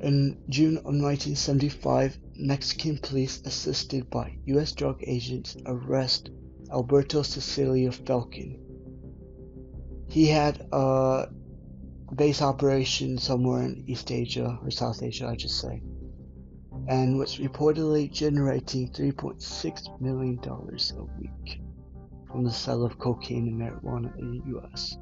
In 0.00 0.38
June 0.48 0.76
of 0.78 0.84
1975, 0.84 2.18
Mexican 2.36 2.98
police, 2.98 3.42
assisted 3.44 4.08
by 4.08 4.38
U.S. 4.46 4.72
drug 4.72 5.02
agents, 5.04 5.56
arrest 5.66 6.30
Alberto 6.70 7.22
Sicilia 7.22 7.90
Falcon. 7.90 8.67
He 10.10 10.26
had 10.26 10.66
a 10.72 11.26
base 12.14 12.40
operation 12.40 13.18
somewhere 13.18 13.62
in 13.62 13.84
East 13.86 14.10
Asia 14.10 14.58
or 14.62 14.70
South 14.70 15.02
Asia, 15.02 15.26
I 15.28 15.36
should 15.36 15.50
say, 15.50 15.82
and 16.86 17.18
was 17.18 17.36
reportedly 17.36 18.10
generating 18.10 18.88
$3.6 18.88 20.00
million 20.00 20.38
a 20.42 21.20
week 21.20 21.60
from 22.26 22.44
the 22.44 22.50
sale 22.50 22.84
of 22.84 22.98
cocaine 22.98 23.48
and 23.48 23.60
marijuana 23.60 24.18
in 24.18 24.30
the 24.38 24.46
U.S. 24.48 24.96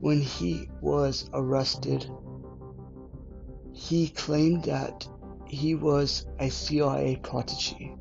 When 0.00 0.20
he 0.20 0.68
was 0.80 1.30
arrested, 1.32 2.10
he 3.72 4.08
claimed 4.08 4.64
that 4.64 5.08
he 5.46 5.76
was 5.76 6.26
a 6.40 6.50
CIA 6.50 7.16
protege, 7.22 7.94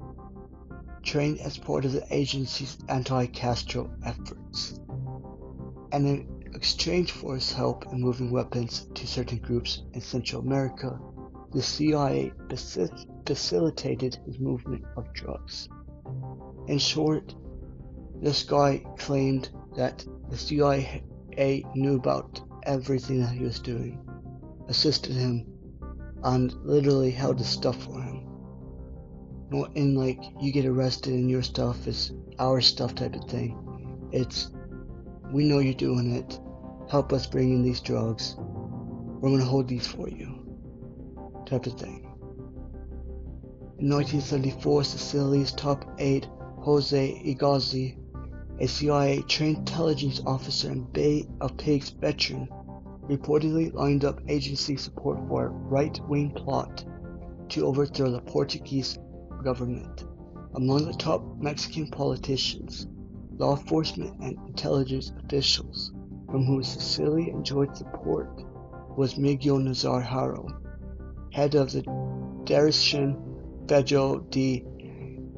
trained 1.04 1.40
as 1.40 1.58
part 1.58 1.86
of 1.86 1.92
the 1.92 2.06
agency's 2.10 2.78
anti 2.90 3.28
Castro 3.28 3.92
efforts. 4.04 4.80
And 5.94 6.08
in 6.08 6.44
exchange 6.56 7.12
for 7.12 7.36
his 7.36 7.54
help 7.54 7.86
in 7.94 8.02
moving 8.02 8.32
weapons 8.32 8.88
to 8.96 9.08
certain 9.08 9.38
groups 9.38 9.84
in 9.94 10.02
Central 10.02 10.42
America, 10.42 11.00
the 11.52 11.62
CIA 11.62 12.34
facilitated 13.26 14.18
his 14.26 14.40
movement 14.40 14.84
of 14.98 15.14
drugs. 15.14 15.70
In 16.68 16.80
short, 16.80 17.36
this 18.20 18.44
guy 18.44 18.84
claimed 18.98 19.52
that 19.78 20.04
the 20.30 20.38
CIA 20.38 21.64
knew 21.76 21.96
about 21.96 22.42
everything 22.64 23.20
that 23.22 23.34
he 23.34 23.44
was 23.44 23.60
doing, 23.60 24.00
assisted 24.68 25.14
him, 25.16 25.46
and 26.24 26.54
literally 26.64 27.12
held 27.12 27.38
his 27.38 27.50
stuff 27.50 27.84
for 27.84 28.02
him. 28.02 28.28
In 29.76 29.94
like 29.94 30.24
you 30.42 30.52
get 30.52 30.66
arrested 30.66 31.14
and 31.14 31.30
your 31.30 31.44
stuff 31.44 31.86
is 31.86 32.14
our 32.40 32.62
stuff 32.62 32.96
type 32.96 33.14
of 33.14 33.30
thing. 33.30 34.10
It's 34.12 34.50
we 35.34 35.44
know 35.44 35.58
you're 35.58 35.74
doing 35.74 36.16
it. 36.16 36.40
Help 36.92 37.12
us 37.12 37.26
bring 37.26 37.52
in 37.52 37.64
these 37.64 37.82
drugs. 37.82 38.36
We're 38.38 39.32
gonna 39.32 39.44
hold 39.44 39.68
these 39.68 39.88
for 39.88 40.08
you. 40.08 40.46
Type 41.48 41.66
of 41.66 41.74
thing. 41.74 42.04
In 43.80 43.90
1974, 43.90 44.84
Sicily's 44.84 45.52
top 45.52 45.86
aide, 45.98 46.28
Jose 46.60 47.22
Egozi, 47.26 47.98
a 48.60 48.68
CIA 48.68 49.24
trained 49.24 49.58
intelligence 49.58 50.22
officer 50.28 50.70
and 50.70 50.94
Bay 50.94 51.28
of 51.42 51.58
Pigs 51.58 51.90
veteran, 51.90 52.48
reportedly 53.10 53.74
lined 53.74 54.06
up 54.06 54.22
agency 54.28 54.78
support 54.78 55.18
for 55.28 55.48
a 55.48 55.50
right 55.50 56.00
wing 56.08 56.30
plot 56.30 56.86
to 57.50 57.66
overthrow 57.66 58.12
the 58.12 58.22
Portuguese 58.22 59.00
government. 59.44 60.06
Among 60.54 60.86
the 60.86 60.94
top 60.94 61.24
Mexican 61.42 61.88
politicians, 61.88 62.86
law 63.38 63.56
enforcement, 63.58 64.20
and 64.22 64.38
intelligence 64.48 65.12
officials 65.24 65.92
from 66.30 66.46
whom 66.46 66.64
Sicily 66.64 67.30
enjoyed 67.30 67.76
support 67.76 68.30
was 68.98 69.18
Miguel 69.18 69.58
Nazar 69.58 70.02
Haro, 70.02 70.48
head 71.32 71.56
of 71.56 71.72
the 71.72 71.82
Dirección 72.46 73.68
Federal 73.68 74.20
de 74.30 74.64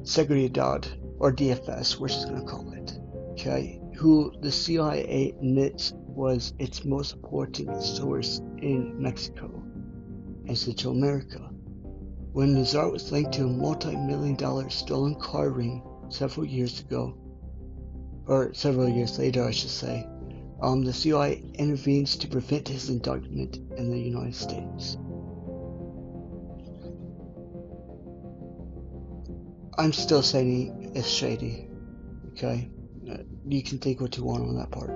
Seguridad, 0.02 0.86
or 1.18 1.32
DFS, 1.32 1.98
which 1.98 2.14
is 2.14 2.24
going 2.24 2.40
to 2.40 2.46
call 2.46 2.70
it, 2.72 2.98
okay, 3.32 3.80
who 3.96 4.32
the 4.40 4.52
CIA 4.52 5.30
admits 5.30 5.92
was 6.06 6.54
its 6.58 6.84
most 6.84 7.14
important 7.14 7.82
source 7.82 8.40
in 8.58 9.00
Mexico 9.00 9.62
and 10.46 10.56
Central 10.56 10.94
America. 10.94 11.38
When 12.32 12.54
Nazar 12.54 12.90
was 12.90 13.10
linked 13.10 13.32
to 13.34 13.44
a 13.44 13.48
multi-million 13.48 14.36
dollar 14.36 14.68
stolen 14.68 15.14
car 15.16 15.50
ring 15.50 15.82
several 16.08 16.46
years 16.46 16.80
ago, 16.80 17.16
or 18.26 18.52
several 18.54 18.88
years 18.88 19.18
later, 19.18 19.44
I 19.44 19.50
should 19.50 19.70
say, 19.70 20.06
um, 20.60 20.84
the 20.84 20.92
CIA 20.92 21.42
intervenes 21.54 22.16
to 22.16 22.28
prevent 22.28 22.68
his 22.68 22.88
indictment 22.88 23.56
in 23.76 23.90
the 23.90 23.98
United 23.98 24.34
States. 24.34 24.96
I'm 29.78 29.92
still 29.92 30.22
saying 30.22 30.92
it's 30.94 31.08
shady. 31.08 31.68
Okay? 32.32 32.70
Uh, 33.10 33.18
you 33.46 33.62
can 33.62 33.78
think 33.78 34.00
what 34.00 34.16
you 34.16 34.24
want 34.24 34.42
on 34.42 34.56
that 34.56 34.70
part. 34.70 34.90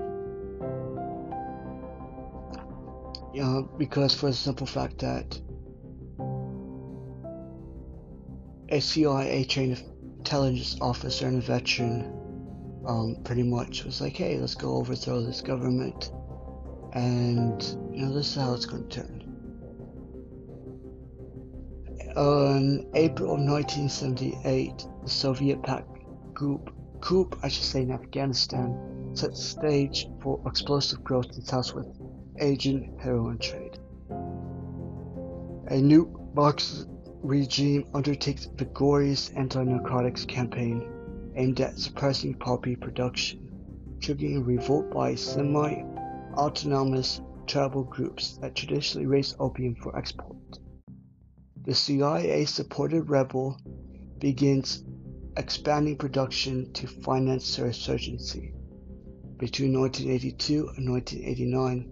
Yeah, 3.34 3.62
because 3.78 4.14
for 4.14 4.26
the 4.26 4.32
simple 4.32 4.66
fact 4.66 4.98
that 4.98 5.40
a 8.70 8.80
CIA 8.80 9.44
trained 9.44 9.82
intelligence 10.18 10.76
officer 10.80 11.26
and 11.26 11.38
a 11.38 11.40
veteran 11.40 12.19
um, 12.86 13.16
pretty 13.24 13.42
much 13.42 13.84
was 13.84 14.00
like, 14.00 14.16
hey, 14.16 14.38
let's 14.38 14.54
go 14.54 14.76
overthrow 14.76 15.20
this 15.20 15.40
government. 15.40 16.12
And, 16.92 17.62
you 17.92 18.06
know, 18.06 18.14
this 18.14 18.28
is 18.28 18.34
how 18.36 18.54
it's 18.54 18.66
going 18.66 18.88
to 18.88 19.00
turn. 19.00 19.16
On 22.16 22.90
April 22.94 23.34
of 23.34 23.40
1978, 23.40 24.86
the 25.02 25.08
Soviet 25.08 25.62
backed 25.62 25.98
group, 26.34 26.74
coup, 27.00 27.30
I 27.42 27.48
should 27.48 27.64
say, 27.64 27.82
in 27.82 27.92
Afghanistan, 27.92 29.12
set 29.14 29.30
the 29.30 29.36
stage 29.36 30.08
for 30.20 30.42
explosive 30.46 31.04
growth 31.04 31.26
in 31.36 31.42
Southwest 31.42 31.90
Asian 32.38 32.96
heroin 32.98 33.38
trade. 33.38 33.78
A 35.68 35.76
new 35.76 36.06
box 36.34 36.86
regime 37.22 37.84
undertakes 37.94 38.48
vigorous 38.56 39.30
anti-narcotics 39.30 40.24
campaign 40.24 40.90
aimed 41.40 41.60
at 41.60 41.78
suppressing 41.78 42.34
poppy 42.34 42.76
production, 42.76 43.40
triggering 43.98 44.36
a 44.36 44.40
revolt 44.40 44.90
by 44.90 45.14
semi-autonomous 45.14 47.22
tribal 47.46 47.84
groups 47.84 48.36
that 48.42 48.54
traditionally 48.54 49.06
raise 49.06 49.34
opium 49.40 49.74
for 49.76 49.96
export. 49.96 50.36
The 51.64 51.74
CIA-supported 51.74 53.08
rebel 53.08 53.56
begins 54.18 54.84
expanding 55.38 55.96
production 55.96 56.70
to 56.74 56.86
finance 56.86 57.56
their 57.56 57.68
insurgency. 57.68 58.52
Between 59.38 59.80
1982 59.80 60.68
and 60.76 60.90
1989, 60.90 61.90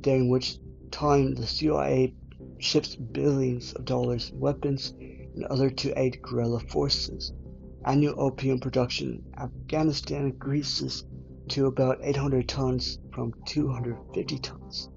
during 0.00 0.28
which 0.28 0.58
time 0.90 1.36
the 1.36 1.46
CIA 1.46 2.16
ships 2.58 2.96
billions 2.96 3.74
of 3.74 3.84
dollars 3.84 4.30
in 4.30 4.40
weapons 4.40 4.92
and 4.98 5.44
other 5.44 5.70
to 5.70 5.96
aid 5.96 6.20
guerrilla 6.20 6.58
forces. 6.58 7.32
Annual 7.88 8.20
opium 8.20 8.60
production 8.60 9.24
in 9.32 9.42
Afghanistan 9.42 10.26
increases 10.26 11.06
to 11.48 11.68
about 11.68 11.96
800 12.02 12.46
tons 12.46 12.98
from 13.14 13.32
250 13.46 14.38
tons. 14.40 14.90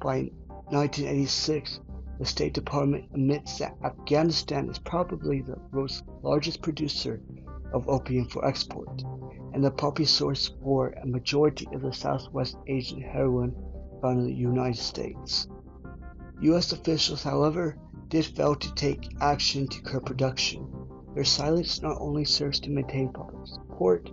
By 0.00 0.32
1986, 0.70 1.78
the 2.18 2.24
State 2.24 2.54
Department 2.54 3.04
admits 3.14 3.58
that 3.58 3.76
Afghanistan 3.84 4.68
is 4.68 4.80
probably 4.80 5.42
the 5.42 5.56
world's 5.70 6.02
largest 6.24 6.60
producer 6.60 7.22
of 7.72 7.88
opium 7.88 8.26
for 8.26 8.44
export, 8.44 9.04
and 9.54 9.62
the 9.62 9.70
poppy 9.70 10.04
source 10.04 10.50
for 10.60 10.88
a 10.88 11.06
majority 11.06 11.68
of 11.72 11.82
the 11.82 11.92
Southwest 11.92 12.56
Asian 12.66 13.00
heroin 13.00 13.54
found 14.00 14.18
in 14.18 14.26
the 14.26 14.34
United 14.34 14.82
States. 14.82 15.46
U.S. 16.40 16.72
officials, 16.72 17.22
however, 17.22 17.78
did 18.08 18.26
fail 18.26 18.56
to 18.56 18.74
take 18.74 19.14
action 19.20 19.68
to 19.68 19.80
curb 19.82 20.04
production. 20.04 20.81
Their 21.14 21.24
silence 21.24 21.82
not 21.82 22.00
only 22.00 22.24
serves 22.24 22.58
to 22.60 22.70
maintain 22.70 23.12
public 23.12 23.46
support 23.46 24.10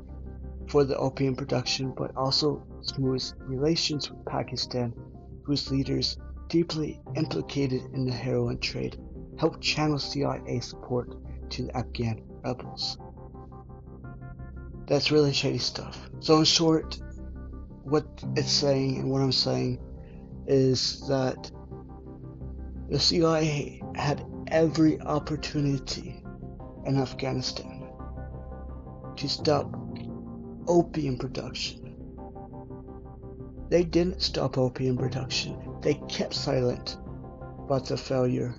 for 0.67 0.83
the 0.83 0.97
opium 0.97 1.35
production, 1.35 1.93
but 1.95 2.15
also 2.15 2.63
smooths 2.81 3.35
relations 3.39 4.11
with 4.11 4.25
Pakistan, 4.25 4.93
whose 5.43 5.71
leaders, 5.71 6.17
deeply 6.49 7.01
implicated 7.15 7.81
in 7.93 8.05
the 8.05 8.11
heroin 8.11 8.59
trade, 8.59 8.99
helped 9.37 9.61
channel 9.61 9.97
CIA 9.97 10.59
support 10.59 11.15
to 11.51 11.63
the 11.63 11.77
Afghan 11.77 12.21
rebels. 12.43 12.97
That's 14.85 15.11
really 15.11 15.33
shady 15.33 15.57
stuff. 15.57 16.09
So, 16.19 16.39
in 16.39 16.45
short, 16.45 16.99
what 17.83 18.05
it's 18.35 18.51
saying 18.51 18.97
and 18.97 19.09
what 19.09 19.21
I'm 19.21 19.31
saying 19.31 19.79
is 20.47 21.07
that 21.07 21.51
the 22.89 22.99
CIA 22.99 23.81
had 23.95 24.25
every 24.47 24.99
opportunity 25.01 26.18
in 26.89 26.97
Afghanistan 26.97 27.87
to 29.15 29.29
stop 29.29 29.73
opium 30.67 31.17
production. 31.17 31.95
They 33.69 33.83
didn't 33.83 34.21
stop 34.21 34.57
opium 34.57 34.97
production, 34.97 35.77
they 35.81 35.93
kept 36.09 36.33
silent 36.33 36.97
about 37.59 37.85
the 37.85 37.97
failure. 37.97 38.55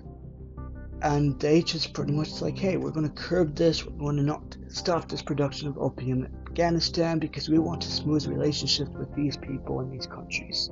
And 1.03 1.39
they 1.39 1.63
just 1.63 1.93
pretty 1.93 2.13
much 2.13 2.41
like, 2.41 2.57
hey, 2.57 2.77
we're 2.77 2.91
going 2.91 3.09
to 3.09 3.21
curb 3.21 3.55
this, 3.55 3.85
we're 3.85 3.97
going 3.97 4.17
to 4.17 4.23
not 4.23 4.55
stop 4.67 5.09
this 5.09 5.21
production 5.21 5.67
of 5.67 5.77
opium 5.77 6.25
in 6.25 6.31
Afghanistan 6.47 7.19
because 7.19 7.49
we 7.49 7.57
want 7.59 7.81
to 7.81 7.91
smooth 7.91 8.27
relationships 8.27 8.91
with 8.91 9.13
these 9.15 9.35
people 9.35 9.81
in 9.81 9.89
these 9.89 10.05
countries 10.05 10.69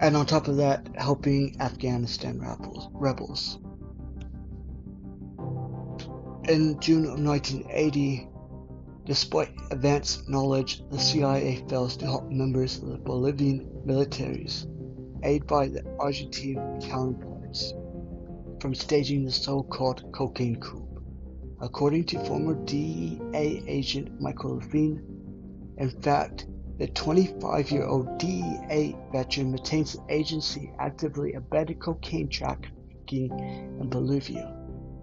and 0.00 0.16
on 0.16 0.26
top 0.26 0.46
of 0.48 0.56
that, 0.58 0.88
helping 0.96 1.56
Afghanistan 1.60 2.38
rebels. 2.38 2.88
rebels. 2.92 3.58
In 6.48 6.80
June 6.80 7.04
of 7.04 7.20
1980, 7.20 8.26
despite 9.04 9.50
advanced 9.70 10.30
knowledge, 10.30 10.82
the 10.88 10.98
CIA 10.98 11.62
fails 11.68 11.94
to 11.98 12.06
help 12.06 12.30
members 12.30 12.78
of 12.78 12.88
the 12.88 12.96
Bolivian 12.96 13.68
militaries, 13.84 14.66
aided 15.22 15.46
by 15.46 15.68
the 15.68 15.84
Argentine 15.98 16.80
counterparts, 16.80 17.74
from 18.62 18.74
staging 18.74 19.26
the 19.26 19.30
so-called 19.30 20.10
cocaine 20.10 20.58
coup. 20.58 20.88
According 21.60 22.04
to 22.04 22.24
former 22.24 22.54
DEA 22.64 23.62
agent 23.66 24.18
Michael 24.18 24.54
Levine, 24.54 25.02
in 25.76 25.90
fact, 26.00 26.46
the 26.78 26.86
25 26.86 27.70
year 27.70 27.84
old 27.84 28.16
DEA 28.16 28.96
veteran 29.12 29.50
maintains 29.52 29.92
the 29.92 30.02
agency 30.08 30.72
actively 30.78 31.34
abetted 31.34 31.78
cocaine 31.78 32.30
trafficking 32.30 33.38
in 33.78 33.90
Bolivia, 33.90 34.57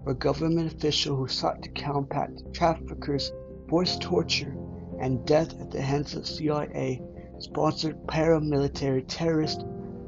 where 0.06 0.14
government 0.14 0.72
official 0.72 1.16
who 1.16 1.26
sought 1.26 1.60
to 1.60 1.68
combat 1.70 2.30
traffickers 2.52 3.32
forced 3.68 4.00
torture 4.00 4.56
and 5.00 5.26
death 5.26 5.60
at 5.60 5.72
the 5.72 5.82
hands 5.82 6.14
of 6.14 6.24
CIA 6.24 7.02
sponsored 7.40 8.06
paramilitary 8.06 9.04
terrorists 9.08 9.64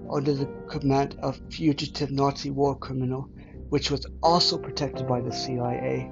under 0.08 0.34
the 0.34 0.46
command 0.68 1.16
of 1.20 1.40
fugitive 1.50 2.12
Nazi 2.12 2.50
war 2.50 2.78
criminal, 2.78 3.28
which 3.70 3.90
was 3.90 4.06
also 4.22 4.56
protected 4.56 5.08
by 5.08 5.20
the 5.20 5.32
CIA, 5.32 6.08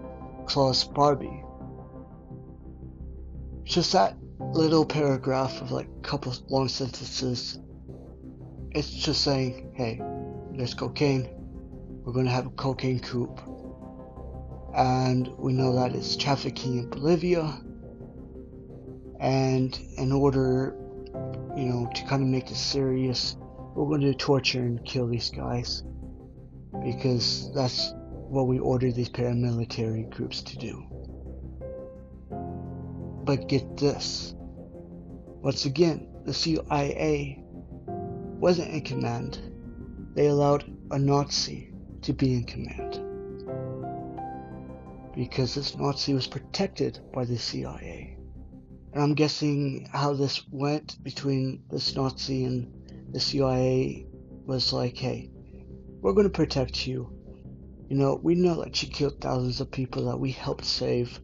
Klaus 0.47 0.83
Barbie. 0.83 1.45
Just 3.63 3.93
that 3.93 4.17
little 4.41 4.85
paragraph 4.85 5.63
of 5.63 5.71
like 5.71 5.87
a 5.87 6.01
couple 6.01 6.35
long 6.49 6.67
sentences. 6.67 7.61
It's 8.73 8.91
just 8.91 9.23
saying, 9.23 9.75
hey, 9.77 10.03
there's 10.57 10.75
cocaine. 10.75 11.31
We're 12.05 12.25
to 12.25 12.31
have 12.33 12.47
a 12.47 12.51
cocaine 12.51 12.99
coup. 12.99 13.56
And 14.77 15.29
we 15.39 15.55
know 15.55 15.75
that 15.77 15.95
it's 15.95 16.17
trafficking 16.17 16.79
in 16.79 16.91
Bolivia. 16.91 17.61
And 19.19 19.79
in 19.97 20.13
order, 20.13 20.77
you 21.57 21.65
know, 21.65 21.91
to 21.95 22.05
kind 22.05 22.23
of 22.23 22.29
make 22.29 22.49
this 22.49 22.61
serious, 22.61 23.39
we're 23.75 23.87
going 23.87 24.03
to 24.03 24.13
torture 24.13 24.61
and 24.61 24.85
kill 24.85 25.07
these 25.07 25.31
guys. 25.31 25.83
Because 26.85 27.51
that's 27.55 27.95
what 28.29 28.49
we 28.49 28.59
ordered 28.59 28.95
these 28.95 29.09
paramilitary 29.09 30.11
groups 30.11 30.43
to 30.43 30.59
do. 30.59 30.85
But 33.25 33.49
get 33.49 33.79
this. 33.79 34.35
Once 35.41 35.65
again, 35.65 36.07
the 36.27 36.35
CIA 36.35 37.43
wasn't 37.89 38.73
in 38.73 38.83
command. 38.83 39.41
They 40.15 40.27
allowed 40.27 40.71
a 40.91 40.99
Nazi 40.99 41.73
to 42.03 42.13
be 42.13 42.35
in 42.35 42.45
command. 42.45 43.06
Because 45.17 45.55
this 45.55 45.77
Nazi 45.77 46.15
was 46.15 46.29
protected 46.29 47.01
by 47.13 47.25
the 47.25 47.39
CIA. 47.39 48.19
And 48.93 49.03
I'm 49.03 49.15
guessing 49.15 49.89
how 49.93 50.13
this 50.13 50.47
went 50.51 51.03
between 51.03 51.65
this 51.71 51.97
Nazi 51.97 52.45
and 52.45 52.73
the 53.13 53.19
CIA 53.21 54.07
was 54.47 54.73
like, 54.73 54.97
hey, 54.97 55.31
we're 56.01 56.13
going 56.13 56.27
to 56.27 56.31
protect 56.31 56.87
you. 56.87 57.13
You 57.89 57.97
know, 57.97 58.21
we 58.23 58.35
know 58.35 58.63
that 58.63 58.83
you 58.83 58.89
killed 58.89 59.21
thousands 59.21 59.61
of 59.61 59.71
people 59.71 60.05
that 60.07 60.19
we 60.19 60.33
helped 60.33 60.65
save. 60.65 61.21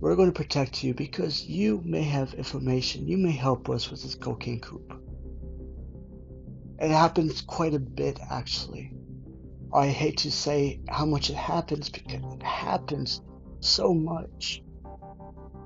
We're 0.00 0.16
going 0.16 0.32
to 0.32 0.34
protect 0.34 0.82
you 0.82 0.94
because 0.94 1.44
you 1.44 1.82
may 1.84 2.02
have 2.02 2.34
information. 2.34 3.06
You 3.06 3.16
may 3.18 3.30
help 3.30 3.68
us 3.70 3.90
with 3.90 4.02
this 4.02 4.14
cocaine 4.14 4.60
coup. 4.60 4.82
It 6.78 6.90
happens 6.90 7.42
quite 7.42 7.74
a 7.74 7.78
bit, 7.78 8.18
actually. 8.30 8.92
I 9.74 9.88
hate 9.88 10.18
to 10.18 10.30
say 10.30 10.80
how 10.88 11.06
much 11.06 11.30
it 11.30 11.36
happens 11.36 11.88
because 11.88 12.22
it 12.34 12.42
happens 12.42 13.22
so 13.60 13.94
much 13.94 14.62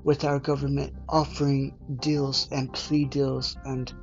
with 0.03 0.23
our 0.23 0.39
government 0.39 0.93
offering 1.09 1.75
deals 1.99 2.47
and 2.51 2.71
plea 2.71 3.05
deals 3.05 3.57
and 3.65 3.93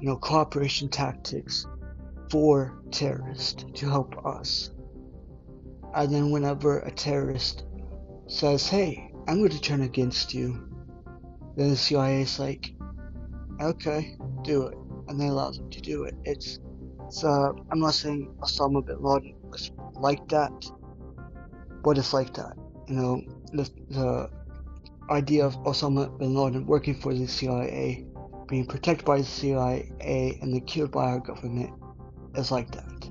you 0.00 0.08
know 0.08 0.16
cooperation 0.16 0.88
tactics 0.88 1.66
for 2.30 2.82
terrorists 2.90 3.64
to 3.74 3.88
help 3.88 4.26
us. 4.26 4.70
And 5.94 6.12
then 6.12 6.30
whenever 6.30 6.80
a 6.80 6.90
terrorist 6.90 7.64
says, 8.26 8.68
"Hey, 8.68 9.12
I'm 9.26 9.38
going 9.38 9.50
to 9.50 9.60
turn 9.60 9.80
against 9.82 10.34
you. 10.34 10.68
Then 11.56 11.70
the 11.70 11.76
CIA 11.76 12.22
is 12.22 12.38
like, 12.38 12.74
okay, 13.60 14.16
do 14.42 14.66
it. 14.66 14.76
And 15.08 15.18
they 15.18 15.28
allow 15.28 15.50
them 15.50 15.70
to 15.70 15.80
do 15.80 16.04
it. 16.04 16.14
It's, 16.24 16.58
it's 17.06 17.24
uh, 17.24 17.52
I'm 17.70 17.80
not 17.80 17.94
saying 17.94 18.34
Osama 18.40 18.84
bin 18.84 19.02
Laden 19.02 19.34
was 19.54 19.70
like 19.94 20.28
that, 20.28 20.70
but 21.82 21.98
it's 21.98 22.12
like 22.12 22.34
that. 22.34 22.54
You 22.88 22.94
know, 22.96 23.22
the, 23.52 23.70
the 23.90 24.30
idea 25.10 25.46
of 25.46 25.56
Osama 25.64 26.18
bin 26.18 26.34
Laden 26.34 26.66
working 26.66 26.94
for 27.00 27.14
the 27.14 27.26
CIA, 27.26 28.04
being 28.48 28.66
protected 28.66 29.06
by 29.06 29.18
the 29.18 29.24
CIA, 29.24 29.90
and 30.42 30.52
then 30.52 30.60
killed 30.62 30.90
by 30.90 31.04
our 31.04 31.20
government 31.20 31.70
is 32.34 32.50
like 32.50 32.70
that. 32.72 33.10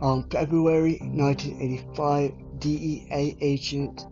On 0.00 0.28
February 0.30 0.98
1985, 1.00 2.32
DEA 2.58 3.36
agent 3.40 4.06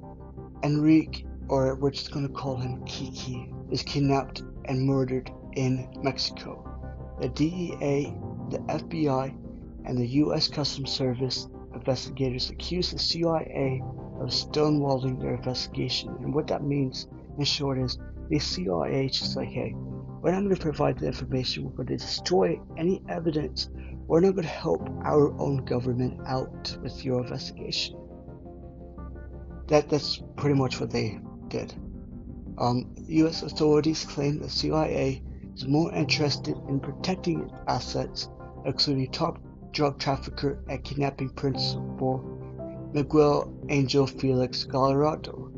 Enrique 0.62 1.24
or 1.48 1.74
we're 1.74 1.90
just 1.90 2.12
going 2.12 2.26
to 2.26 2.32
call 2.32 2.56
him 2.56 2.84
Kiki, 2.84 3.52
is 3.72 3.82
kidnapped 3.82 4.42
and 4.66 4.86
murdered 4.86 5.32
in 5.54 5.88
Mexico. 6.00 6.64
The 7.20 7.28
DEA, 7.28 8.14
the 8.50 8.58
FBI, 8.68 9.34
and 9.84 9.98
the 9.98 10.06
U.S. 10.06 10.48
Customs 10.48 10.90
Service 10.90 11.48
investigators 11.74 12.50
accused 12.50 12.94
the 12.94 12.98
CIA 12.98 13.82
of 14.20 14.28
stonewalling 14.28 15.20
their 15.20 15.34
investigation. 15.34 16.10
And 16.20 16.34
what 16.34 16.46
that 16.48 16.62
means, 16.62 17.08
in 17.38 17.44
short, 17.44 17.78
is 17.78 17.98
the 18.28 18.38
CIA 18.38 19.06
is 19.06 19.18
just 19.18 19.36
like, 19.36 19.48
hey, 19.48 19.74
we're 19.74 20.32
not 20.32 20.40
going 20.40 20.54
to 20.54 20.60
provide 20.60 20.98
the 20.98 21.06
information, 21.06 21.64
we're 21.64 21.70
going 21.70 21.86
to 21.88 21.96
destroy 21.96 22.60
any 22.76 23.02
evidence, 23.08 23.70
we're 24.06 24.20
not 24.20 24.32
going 24.32 24.42
to 24.42 24.48
help 24.48 24.86
our 25.04 25.32
own 25.40 25.64
government 25.64 26.20
out 26.26 26.76
with 26.82 27.04
your 27.04 27.22
investigation. 27.22 27.96
That, 29.68 29.88
that's 29.88 30.22
pretty 30.36 30.58
much 30.58 30.80
what 30.80 30.90
they 30.90 31.18
did. 31.48 31.72
Um, 32.58 32.94
U.S. 33.08 33.42
authorities 33.42 34.04
claim 34.04 34.40
the 34.40 34.50
CIA 34.50 35.22
is 35.54 35.66
more 35.66 35.92
interested 35.94 36.56
in 36.68 36.80
protecting 36.80 37.50
assets, 37.66 38.28
including 38.66 39.10
top 39.10 39.40
drug 39.72 39.98
trafficker 39.98 40.58
and 40.68 40.82
kidnapping 40.84 41.30
principal 41.30 42.18
Miguel 42.92 43.52
Angel 43.68 44.06
Felix 44.06 44.64
Gallardo. 44.64 45.52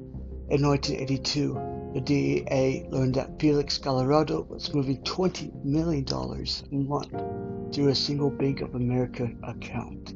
In 0.51 0.63
1982, 0.63 1.55
the 1.95 2.01
DEA 2.01 2.87
learned 2.91 3.15
that 3.15 3.41
Felix 3.41 3.79
Gallardo 3.79 4.43
was 4.51 4.75
moving 4.75 5.03
$20 5.03 5.65
million 5.65 6.05
a 6.11 6.75
month 6.75 7.75
through 7.75 7.89
a 7.89 7.95
single 7.95 8.31
Bank 8.31 8.61
of 8.61 8.75
America 8.75 9.31
account, 9.45 10.15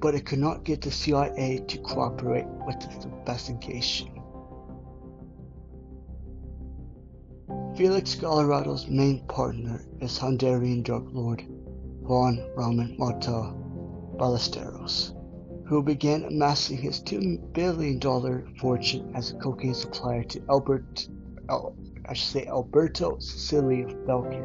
but 0.00 0.14
it 0.14 0.26
could 0.26 0.38
not 0.38 0.64
get 0.64 0.82
the 0.82 0.90
CIA 0.90 1.64
to 1.68 1.78
cooperate 1.78 2.46
with 2.66 2.80
this 2.80 3.04
investigation. 3.04 4.08
Felix 7.76 8.14
Gallardo's 8.14 8.88
main 8.88 9.26
partner 9.26 9.82
is 10.00 10.18
Honduran 10.18 10.82
drug 10.82 11.08
lord 11.14 11.42
Juan 12.12 12.44
Ramon 12.54 12.94
Mata 12.98 13.54
Ballesteros, 14.18 15.14
who 15.66 15.82
began 15.82 16.24
amassing 16.24 16.76
his 16.76 17.00
$2 17.00 17.54
billion 17.54 17.98
fortune 18.58 19.10
as 19.14 19.30
a 19.30 19.36
cocaine 19.36 19.72
supplier 19.72 20.22
to 20.24 20.44
Albert, 20.50 21.08
I 21.48 22.12
should 22.12 22.28
say 22.28 22.46
Alberto 22.46 23.18
Sicilia 23.18 23.86
Falcon. 24.04 24.44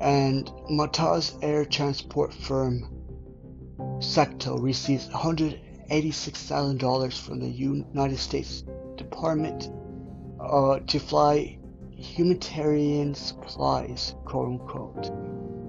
And 0.00 0.50
Mata's 0.68 1.36
air 1.42 1.64
transport 1.64 2.34
firm 2.34 2.88
SETCO 4.00 4.60
receives 4.60 5.06
$186,000 5.10 7.24
from 7.24 7.38
the 7.38 7.48
United 7.48 8.18
States 8.18 8.64
Department 8.96 9.70
uh, 10.40 10.80
to 10.80 10.98
fly 10.98 11.56
humanitarian 11.96 13.14
supplies, 13.14 14.16
quote 14.24 14.48
unquote, 14.48 15.12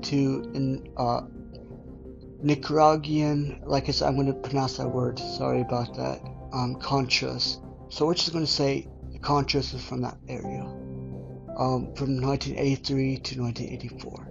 to 0.03 0.83
uh, 0.97 1.21
Nicaraguan, 2.43 3.61
like 3.65 3.87
I 3.87 3.91
said, 3.91 4.07
I'm 4.07 4.15
going 4.15 4.27
to 4.27 4.33
pronounce 4.33 4.77
that 4.77 4.87
word, 4.87 5.19
sorry 5.19 5.61
about 5.61 5.95
that, 5.95 6.21
um, 6.53 6.75
Contras. 6.81 7.61
So 7.89 8.05
we're 8.05 8.15
just 8.15 8.33
going 8.33 8.45
to 8.45 8.51
say 8.51 8.87
Contras 9.19 9.73
is 9.75 9.83
from 9.83 10.01
that 10.01 10.17
area, 10.27 10.63
um, 11.57 11.93
from 11.95 12.19
1983 12.19 13.17
to 13.17 13.41
1984. 13.41 14.27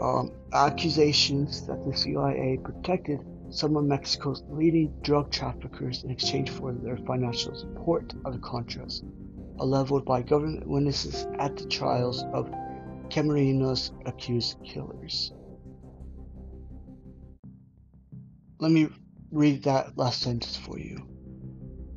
Um, 0.00 0.32
accusations 0.52 1.66
that 1.66 1.84
the 1.84 1.96
CIA 1.96 2.58
protected 2.62 3.20
some 3.50 3.76
of 3.76 3.84
Mexico's 3.84 4.42
leading 4.48 4.92
drug 5.02 5.30
traffickers 5.30 6.02
in 6.02 6.10
exchange 6.10 6.50
for 6.50 6.72
their 6.72 6.96
financial 6.98 7.54
support 7.54 8.12
of 8.24 8.32
the 8.32 8.38
Contras 8.40 9.02
are 9.60 9.66
leveled 9.66 10.04
by 10.04 10.22
government 10.22 10.66
witnesses 10.66 11.26
at 11.38 11.56
the 11.56 11.66
trials 11.66 12.24
of 12.32 12.50
Camarena's 13.10 13.92
accused 14.04 14.56
killers. 14.64 15.32
Let 18.58 18.70
me 18.70 18.88
read 19.30 19.64
that 19.64 19.96
last 19.96 20.22
sentence 20.22 20.56
for 20.56 20.78
you. 20.78 21.06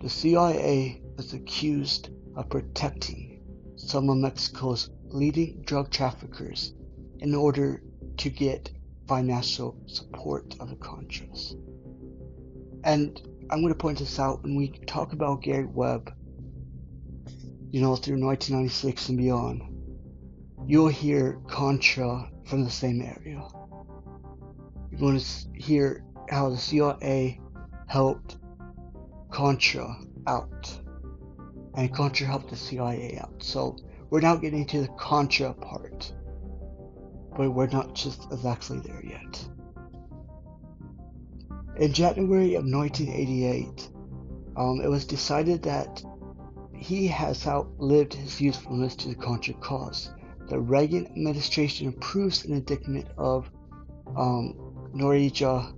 The 0.02 0.10
CIA 0.10 1.02
is 1.18 1.34
accused 1.34 2.10
of 2.36 2.50
protecting 2.50 3.42
some 3.76 4.10
of 4.10 4.18
Mexico's 4.18 4.90
leading 5.06 5.62
drug 5.64 5.90
traffickers 5.90 6.74
in 7.20 7.34
order 7.34 7.82
to 8.18 8.30
get 8.30 8.72
financial 9.08 9.78
support 9.88 10.56
of 10.60 10.70
the 10.70 10.76
Contras. 10.76 11.56
And 12.84 13.20
I'm 13.50 13.62
going 13.62 13.74
to 13.74 13.78
point 13.78 14.00
this 14.00 14.20
out 14.20 14.44
when 14.44 14.56
we 14.56 14.70
talk 14.86 15.14
about 15.14 15.42
Gary 15.42 15.66
Webb 15.66 16.14
you 17.72 17.82
know, 17.82 17.96
through 17.96 18.20
1996 18.20 19.10
and 19.10 19.18
beyond, 19.18 19.62
you'll 20.70 20.88
hear 20.88 21.42
Contra 21.48 22.30
from 22.46 22.64
the 22.64 22.70
same 22.70 23.02
area. 23.02 23.44
You're 24.92 25.00
going 25.00 25.20
to 25.20 25.26
hear 25.56 26.06
how 26.30 26.52
the 26.52 26.58
CIA 26.58 27.42
helped 27.88 28.38
Contra 29.32 29.98
out, 30.28 30.80
and 31.74 31.92
Contra 31.92 32.28
helped 32.28 32.52
the 32.52 32.56
CIA 32.56 33.18
out. 33.20 33.42
So 33.42 33.78
we're 34.12 34.22
now 34.22 34.36
getting 34.36 34.64
to 34.68 34.82
the 34.82 34.90
Contra 34.90 35.56
part, 35.56 36.14
but 37.36 37.50
we're 37.50 37.66
not 37.66 37.96
just 37.96 38.28
exactly 38.32 38.78
there 38.78 39.04
yet. 39.04 39.50
In 41.78 41.94
January 41.94 42.54
of 42.54 42.66
1988, 42.66 43.90
um, 44.56 44.82
it 44.82 44.88
was 44.88 45.06
decided 45.06 45.64
that 45.64 46.04
he 46.76 47.08
has 47.08 47.48
outlived 47.48 48.14
his 48.14 48.40
usefulness 48.40 48.96
to 48.98 49.08
the 49.08 49.16
Contra 49.16 49.56
cause. 49.56 50.12
The 50.50 50.60
Reagan 50.60 51.06
administration 51.06 51.90
approves 51.90 52.44
an 52.44 52.54
indictment 52.54 53.08
of 53.18 53.50
um, 54.18 54.56
Noriega 54.96 55.74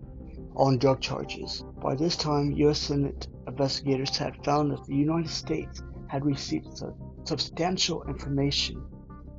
on 0.55 0.77
drug 0.77 1.01
charges. 1.01 1.65
By 1.81 1.95
this 1.95 2.15
time, 2.15 2.51
U.S. 2.53 2.79
Senate 2.79 3.27
investigators 3.47 4.15
had 4.17 4.43
found 4.45 4.71
that 4.71 4.86
the 4.86 4.95
United 4.95 5.29
States 5.29 5.84
had 6.07 6.25
received 6.25 6.81
substantial 7.25 8.03
information 8.07 8.81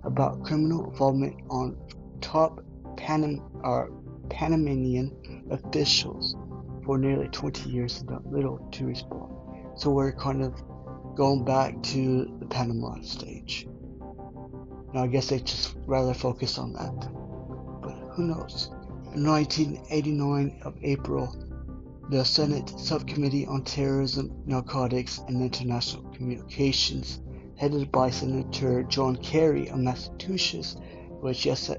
about 0.04 0.42
criminal 0.44 0.90
involvement 0.90 1.36
on 1.48 1.78
top 2.20 2.62
Panam- 2.96 3.42
uh, 3.64 3.90
Panamanian 4.28 5.46
officials 5.50 6.36
for 6.84 6.98
nearly 6.98 7.28
20 7.28 7.70
years 7.70 8.00
and 8.00 8.08
done 8.08 8.24
little 8.26 8.58
to 8.72 8.86
respond. 8.86 9.32
So 9.76 9.90
we're 9.90 10.12
kind 10.12 10.42
of 10.42 10.54
going 11.14 11.44
back 11.44 11.82
to 11.84 12.36
the 12.38 12.46
Panama 12.46 13.00
stage. 13.00 13.66
Now, 14.94 15.05
I 15.05 15.07
guess 15.07 15.28
they 15.28 15.40
just 15.40 15.74
rather 15.87 16.14
focus 16.14 16.59
on 16.59 16.72
that. 16.74 16.94
But 17.83 17.94
who 18.14 18.24
knows? 18.24 18.70
In 19.14 19.24
1989 19.24 20.61
of 20.64 20.74
April, 20.83 21.35
the 22.11 22.24
Senate 22.24 22.68
Subcommittee 22.78 23.46
on 23.46 23.64
Terrorism, 23.64 24.42
Narcotics, 24.44 25.18
and 25.28 25.40
International 25.40 26.02
Communications, 26.11 27.20
headed 27.57 27.90
by 27.90 28.11
Senator 28.11 28.83
John 28.83 29.16
Kerry 29.16 29.68
of 29.68 29.78
Massachusetts, 29.78 30.76
which 31.20 31.46
yes, 31.46 31.70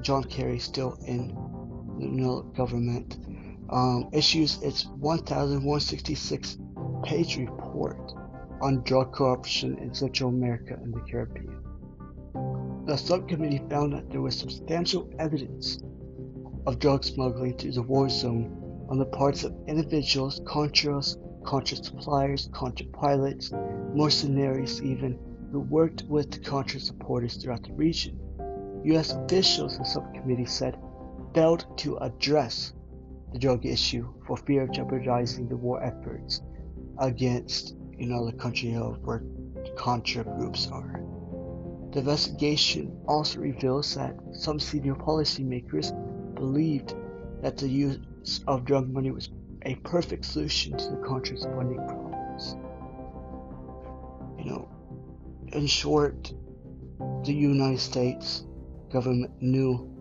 John 0.00 0.24
Kerry 0.24 0.58
still 0.58 0.98
in 1.06 1.28
the 1.98 2.42
government, 2.56 3.18
um, 3.70 4.08
issues 4.12 4.62
its 4.62 4.86
1,166 4.86 6.58
page 7.02 7.36
report 7.36 8.12
on 8.60 8.82
drug 8.82 9.12
corruption 9.12 9.76
in 9.78 9.92
Central 9.92 10.30
America 10.30 10.78
and 10.82 10.94
the 10.94 11.00
Caribbean. 11.00 11.55
The 12.86 12.96
subcommittee 12.96 13.62
found 13.68 13.94
that 13.94 14.10
there 14.10 14.20
was 14.20 14.38
substantial 14.38 15.10
evidence 15.18 15.80
of 16.66 16.78
drug 16.78 17.02
smuggling 17.02 17.56
to 17.56 17.72
the 17.72 17.82
war 17.82 18.08
zone 18.08 18.86
on 18.88 18.96
the 18.98 19.06
parts 19.06 19.42
of 19.42 19.56
individuals, 19.66 20.40
contras, 20.44 21.16
contra 21.44 21.78
suppliers, 21.78 22.48
contra 22.52 22.86
pilots, 22.86 23.50
mercenaries 23.92 24.80
even, 24.82 25.18
who 25.50 25.60
worked 25.60 26.04
with 26.08 26.30
the 26.30 26.38
contra 26.38 26.78
supporters 26.78 27.36
throughout 27.36 27.64
the 27.64 27.72
region. 27.72 28.20
U.S. 28.84 29.10
officials, 29.12 29.78
the 29.78 29.84
subcommittee 29.84 30.46
said, 30.46 30.78
failed 31.34 31.66
to 31.78 31.96
address 31.96 32.72
the 33.32 33.38
drug 33.40 33.66
issue 33.66 34.14
for 34.28 34.36
fear 34.36 34.62
of 34.62 34.70
jeopardizing 34.70 35.48
the 35.48 35.56
war 35.56 35.82
efforts 35.82 36.40
against 36.98 37.74
in 37.98 38.10
country 38.38 38.38
countries 38.38 38.78
where 39.02 39.24
Contra 39.76 40.22
groups 40.22 40.68
are. 40.70 41.05
The 41.92 42.00
investigation 42.00 42.98
also 43.08 43.40
reveals 43.40 43.94
that 43.94 44.16
some 44.32 44.60
senior 44.60 44.94
policymakers 44.94 45.92
believed 46.34 46.94
that 47.42 47.56
the 47.56 47.68
use 47.68 47.98
of 48.46 48.64
drug 48.64 48.88
money 48.88 49.10
was 49.10 49.30
a 49.62 49.74
perfect 49.76 50.24
solution 50.24 50.76
to 50.76 50.90
the 50.90 50.96
Contra's 50.98 51.44
funding 51.44 51.84
problems. 51.86 52.56
You 54.38 54.44
know, 54.50 54.68
in 55.52 55.66
short, 55.66 56.32
the 57.24 57.32
United 57.32 57.80
States 57.80 58.44
government 58.92 59.32
knew 59.40 59.92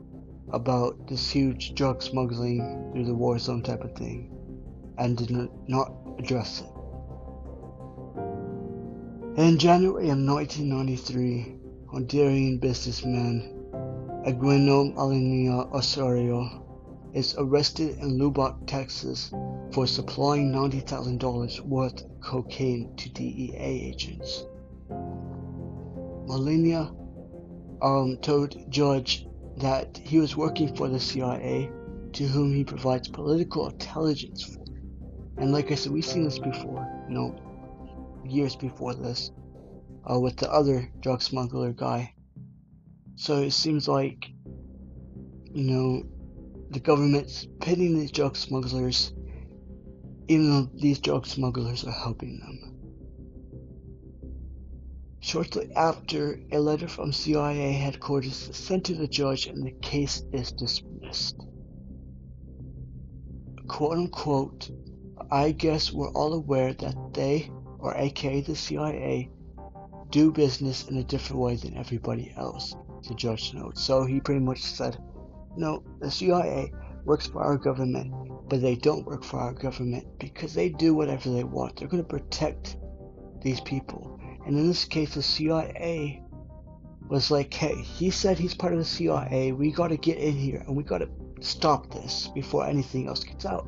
about 0.51 1.07
this 1.07 1.29
huge 1.29 1.73
drug 1.75 2.01
smuggling 2.01 2.91
through 2.93 3.05
the 3.05 3.15
war 3.15 3.39
zone 3.39 3.63
type 3.63 3.83
of 3.83 3.93
thing 3.95 4.31
and 4.97 5.17
did 5.17 5.31
not 5.67 5.91
address 6.19 6.61
it. 6.61 6.67
In 9.39 9.57
January 9.57 10.09
of 10.09 10.17
1993, 10.17 11.54
Honduran 11.95 12.59
businessman 12.59 13.41
Eugenio 14.25 14.83
Molina 14.83 15.65
Osorio 15.73 16.61
is 17.13 17.35
arrested 17.37 17.97
in 17.99 18.17
Lubbock, 18.17 18.67
Texas 18.67 19.31
for 19.71 19.87
supplying 19.87 20.51
$90,000 20.51 21.61
worth 21.61 22.03
of 22.03 22.19
cocaine 22.19 22.93
to 22.97 23.09
DEA 23.13 23.55
agents. 23.57 24.45
Molina 26.27 26.93
um, 27.81 28.17
told 28.21 28.69
judge 28.69 29.25
that 29.55 29.97
he 29.97 30.19
was 30.19 30.35
working 30.35 30.75
for 30.75 30.89
the 30.89 30.99
CIA, 30.99 31.71
to 32.11 32.27
whom 32.27 32.53
he 32.53 32.65
provides 32.65 33.07
political 33.07 33.69
intelligence 33.69 34.43
for. 34.43 34.65
And 35.37 35.53
like 35.53 35.71
I 35.71 35.75
said, 35.75 35.93
we've 35.93 36.03
seen 36.03 36.25
this 36.25 36.39
before, 36.39 36.85
you 37.07 37.15
know, 37.15 38.21
years 38.27 38.57
before 38.57 38.95
this, 38.95 39.31
uh, 40.09 40.19
with 40.19 40.37
the 40.37 40.51
other 40.51 40.91
drug 41.01 41.21
smuggler 41.21 41.71
guy. 41.71 42.13
So 43.15 43.41
it 43.41 43.51
seems 43.51 43.87
like, 43.87 44.27
you 45.51 45.63
know, 45.63 46.03
the 46.69 46.79
government's 46.79 47.47
pitting 47.61 47.97
these 47.97 48.11
drug 48.11 48.35
smugglers, 48.35 49.13
even 50.27 50.49
though 50.49 50.69
these 50.75 50.99
drug 50.99 51.25
smugglers 51.25 51.85
are 51.85 51.91
helping 51.91 52.39
them. 52.39 52.75
Shortly 55.19 55.71
after, 55.75 56.39
a 56.51 56.59
letter 56.59 56.87
from 56.87 57.11
CIA 57.11 57.71
headquarters 57.71 58.49
is 58.49 58.55
sent 58.55 58.85
to 58.85 58.93
the 58.93 59.07
judge 59.07 59.47
and 59.47 59.65
the 59.65 59.71
case 59.71 60.23
is 60.31 60.51
dismissed. 60.51 61.41
Quote 63.67 63.97
unquote, 63.97 64.69
I 65.31 65.51
guess 65.51 65.91
we're 65.91 66.11
all 66.11 66.33
aware 66.33 66.73
that 66.73 67.13
they, 67.13 67.49
or 67.79 67.95
aka 67.97 68.41
the 68.41 68.55
CIA, 68.55 69.31
do 70.09 70.31
business 70.31 70.87
in 70.87 70.97
a 70.97 71.03
different 71.03 71.41
way 71.41 71.55
than 71.55 71.77
everybody 71.77 72.33
else, 72.37 72.75
the 73.07 73.15
judge 73.15 73.53
notes. 73.53 73.83
So 73.83 74.05
he 74.05 74.19
pretty 74.19 74.41
much 74.41 74.61
said, 74.61 74.97
no, 75.57 75.83
the 75.99 76.11
CIA 76.11 76.71
works 77.05 77.27
for 77.27 77.41
our 77.41 77.57
government, 77.57 78.13
but 78.49 78.61
they 78.61 78.75
don't 78.75 79.05
work 79.05 79.23
for 79.23 79.39
our 79.39 79.53
government 79.53 80.05
because 80.19 80.53
they 80.53 80.69
do 80.69 80.93
whatever 80.93 81.29
they 81.29 81.43
want. 81.43 81.77
They're 81.77 81.87
going 81.87 82.03
to 82.03 82.09
protect 82.09 82.77
these 83.41 83.61
people. 83.61 84.19
And 84.45 84.57
in 84.57 84.67
this 84.67 84.85
case, 84.85 85.15
the 85.15 85.23
CIA 85.23 86.21
was 87.07 87.31
like, 87.31 87.53
hey, 87.53 87.75
he 87.81 88.09
said 88.09 88.37
he's 88.37 88.55
part 88.55 88.73
of 88.73 88.79
the 88.79 88.85
CIA. 88.85 89.51
We 89.51 89.71
got 89.71 89.89
to 89.89 89.97
get 89.97 90.17
in 90.17 90.33
here 90.33 90.63
and 90.67 90.75
we 90.75 90.83
got 90.83 90.99
to 90.99 91.09
stop 91.41 91.91
this 91.91 92.29
before 92.33 92.65
anything 92.65 93.07
else 93.07 93.23
gets 93.23 93.45
out. 93.45 93.67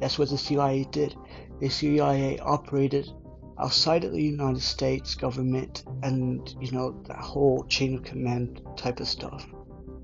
That's 0.00 0.18
what 0.18 0.30
the 0.30 0.38
CIA 0.38 0.84
did. 0.90 1.14
The 1.60 1.68
CIA 1.68 2.38
operated 2.40 3.10
outside 3.58 4.04
of 4.04 4.12
the 4.12 4.22
United 4.22 4.62
States 4.62 5.14
government 5.14 5.84
and, 6.02 6.54
you 6.60 6.70
know, 6.72 7.00
that 7.06 7.18
whole 7.18 7.64
chain 7.64 7.94
of 7.94 8.02
command 8.02 8.60
type 8.76 9.00
of 9.00 9.08
stuff 9.08 9.46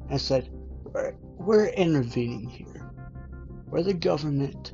and 0.09 0.21
said, 0.21 0.49
we're, 0.85 1.15
we're 1.37 1.67
intervening 1.67 2.49
here. 2.49 2.91
We're 3.67 3.83
the 3.83 3.95
government. 3.95 4.73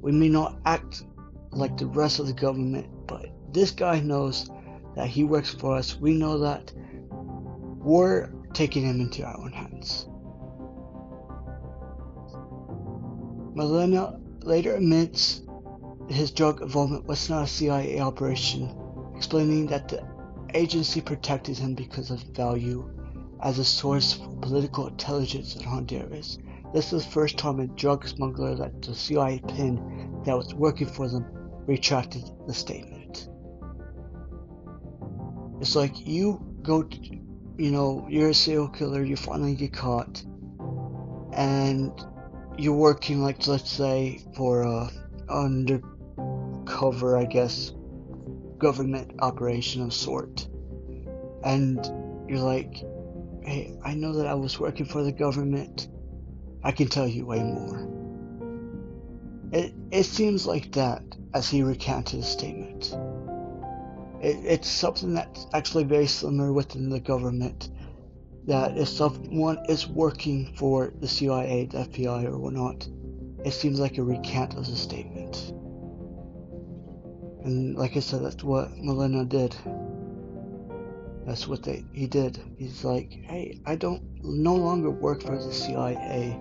We 0.00 0.12
may 0.12 0.28
not 0.28 0.58
act 0.64 1.04
like 1.50 1.76
the 1.76 1.86
rest 1.86 2.18
of 2.18 2.26
the 2.26 2.32
government, 2.32 2.88
but 3.06 3.26
this 3.52 3.70
guy 3.70 4.00
knows 4.00 4.50
that 4.96 5.06
he 5.06 5.24
works 5.24 5.54
for 5.54 5.76
us. 5.76 5.96
We 5.96 6.14
know 6.14 6.38
that 6.38 6.72
we're 7.10 8.30
taking 8.52 8.84
him 8.84 9.00
into 9.00 9.24
our 9.24 9.38
own 9.38 9.52
hands. 9.52 10.06
Molina 13.54 14.18
later 14.42 14.74
admits 14.74 15.42
his 16.08 16.30
drug 16.30 16.60
involvement 16.62 17.06
was 17.06 17.30
not 17.30 17.44
a 17.44 17.46
CIA 17.46 18.00
operation, 18.00 18.74
explaining 19.16 19.66
that 19.66 19.88
the 19.88 20.06
agency 20.54 21.00
protected 21.00 21.58
him 21.58 21.74
because 21.74 22.10
of 22.10 22.22
value 22.34 22.88
as 23.42 23.58
a 23.58 23.64
source 23.64 24.14
for 24.14 24.28
political 24.40 24.86
intelligence 24.86 25.56
in 25.56 25.62
Honduras. 25.62 26.38
This 26.72 26.92
was 26.92 27.04
the 27.04 27.10
first 27.10 27.38
time 27.38 27.60
a 27.60 27.66
drug 27.66 28.06
smuggler 28.06 28.54
that 28.56 28.82
the 28.82 28.94
CIA 28.94 29.40
pinned 29.48 30.24
that 30.24 30.36
was 30.36 30.54
working 30.54 30.88
for 30.88 31.08
them 31.08 31.24
retracted 31.66 32.24
the 32.46 32.54
statement. 32.54 33.28
It's 35.60 35.76
like 35.76 36.06
you 36.06 36.44
go, 36.62 36.82
to, 36.82 36.98
you 37.56 37.70
know, 37.70 38.06
you're 38.10 38.30
a 38.30 38.34
serial 38.34 38.68
killer, 38.68 39.02
you 39.02 39.16
finally 39.16 39.54
get 39.54 39.72
caught, 39.72 40.22
and 41.32 41.92
you're 42.58 42.74
working, 42.74 43.22
like, 43.22 43.46
let's 43.46 43.70
say, 43.70 44.20
for 44.36 44.64
uh, 44.64 44.90
a 45.28 45.48
undercover, 46.64 47.16
I 47.16 47.24
guess, 47.24 47.72
government 48.58 49.12
operation 49.20 49.82
of 49.82 49.92
sort. 49.92 50.48
And 51.44 51.78
you're 52.28 52.38
like, 52.38 52.76
hey, 53.42 53.76
I 53.84 53.94
know 53.94 54.14
that 54.14 54.26
I 54.26 54.34
was 54.34 54.58
working 54.58 54.86
for 54.86 55.02
the 55.02 55.12
government. 55.12 55.88
I 56.62 56.72
can 56.72 56.88
tell 56.88 57.06
you 57.06 57.26
way 57.26 57.42
more. 57.42 57.90
It, 59.52 59.74
it 59.90 60.04
seems 60.04 60.46
like 60.46 60.72
that 60.72 61.02
as 61.34 61.48
he 61.48 61.62
recanted 61.62 62.20
his 62.20 62.26
statement. 62.26 62.96
It, 64.22 64.38
it's 64.44 64.68
something 64.68 65.14
that's 65.14 65.46
actually 65.52 65.84
very 65.84 66.06
similar 66.06 66.52
within 66.52 66.88
the 66.88 67.00
government. 67.00 67.68
That 68.46 68.76
if 68.76 68.88
someone 68.88 69.58
is 69.68 69.86
working 69.86 70.54
for 70.56 70.92
the 71.00 71.08
CIA, 71.08 71.66
the 71.66 71.78
FBI, 71.78 72.26
or 72.26 72.38
whatnot, 72.38 72.88
it 73.44 73.52
seems 73.52 73.80
like 73.80 73.98
a 73.98 74.02
recant 74.02 74.54
of 74.54 74.66
the 74.66 74.76
statement. 74.76 75.52
And 77.44 77.76
like 77.76 77.96
I 77.96 78.00
said, 78.00 78.24
that's 78.24 78.42
what 78.42 78.74
Molina 78.78 79.26
did. 79.26 79.54
That's 81.26 81.46
what 81.46 81.62
they 81.62 81.84
he 81.92 82.06
did. 82.06 82.40
He's 82.58 82.84
like, 82.84 83.12
hey, 83.12 83.60
I 83.66 83.76
don't 83.76 84.02
no 84.22 84.54
longer 84.54 84.90
work 84.90 85.22
for 85.22 85.36
the 85.36 85.52
CIA. 85.52 86.40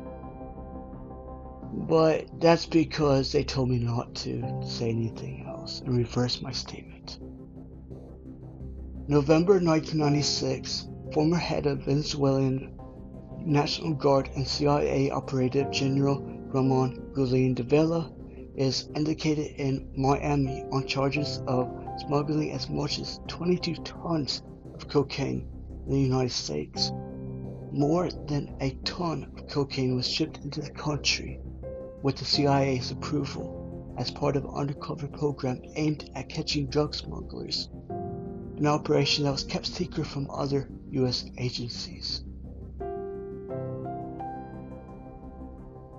But 1.73 2.39
that's 2.39 2.65
because 2.65 3.31
they 3.31 3.43
told 3.43 3.69
me 3.69 3.79
not 3.79 4.15
to 4.15 4.61
say 4.65 4.89
anything 4.89 5.45
else 5.47 5.81
and 5.81 5.97
reverse 5.97 6.41
my 6.41 6.51
statement. 6.51 7.19
November 9.07 9.53
1996, 9.53 10.87
former 11.13 11.35
head 11.37 11.65
of 11.65 11.79
Venezuelan 11.79 12.79
National 13.39 13.93
Guard 13.93 14.29
and 14.35 14.47
CIA 14.47 15.09
operative 15.09 15.69
General 15.71 16.21
Ramon 16.53 17.11
Guillén 17.13 17.55
Dávila 17.55 18.13
is 18.55 18.89
indicated 18.95 19.55
in 19.57 19.91
Miami 19.95 20.63
on 20.71 20.87
charges 20.87 21.41
of 21.47 21.71
smuggling 21.99 22.51
as 22.51 22.69
much 22.69 22.99
as 22.99 23.19
22 23.27 23.75
tons 23.83 24.41
of 24.73 24.87
cocaine 24.87 25.47
in 25.87 25.93
the 25.93 25.99
United 25.99 26.31
States. 26.31 26.91
More 27.71 28.09
than 28.09 28.55
a 28.59 28.71
ton 28.83 29.31
of 29.37 29.47
cocaine 29.47 29.95
was 29.95 30.07
shipped 30.07 30.39
into 30.43 30.61
the 30.61 30.69
country 30.71 31.39
with 32.01 32.17
the 32.17 32.25
CIA's 32.25 32.91
approval 32.91 33.95
as 33.97 34.11
part 34.11 34.35
of 34.35 34.45
an 34.45 34.51
undercover 34.51 35.07
program 35.07 35.61
aimed 35.75 36.09
at 36.15 36.29
catching 36.29 36.67
drug 36.67 36.93
smugglers 36.93 37.69
an 38.57 38.67
operation 38.67 39.25
that 39.25 39.31
was 39.31 39.43
kept 39.43 39.65
secret 39.65 40.05
from 40.05 40.29
other 40.29 40.69
U.S. 40.91 41.25
agencies. 41.37 42.23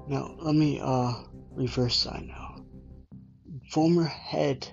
Now, 0.06 0.34
let 0.38 0.54
me 0.54 0.80
uh, 0.82 1.14
reverse 1.54 2.04
that 2.04 2.24
now. 2.24 2.43
Former 3.70 4.04
head 4.04 4.68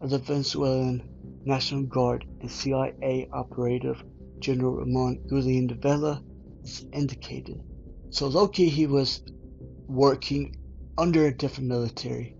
of 0.00 0.10
the 0.10 0.18
Venezuelan 0.18 1.02
National 1.44 1.82
Guard 1.82 2.26
and 2.40 2.50
CIA 2.50 3.28
operative 3.32 4.02
General 4.38 4.76
Ramon 4.76 5.20
Julian 5.28 5.68
Dávila 5.68 6.22
is 6.62 6.86
indicated. 6.92 7.60
So 8.10 8.28
Loki, 8.28 8.68
he 8.68 8.86
was 8.86 9.22
working 9.86 10.56
under 10.96 11.26
a 11.26 11.34
different 11.34 11.68
military, 11.68 12.36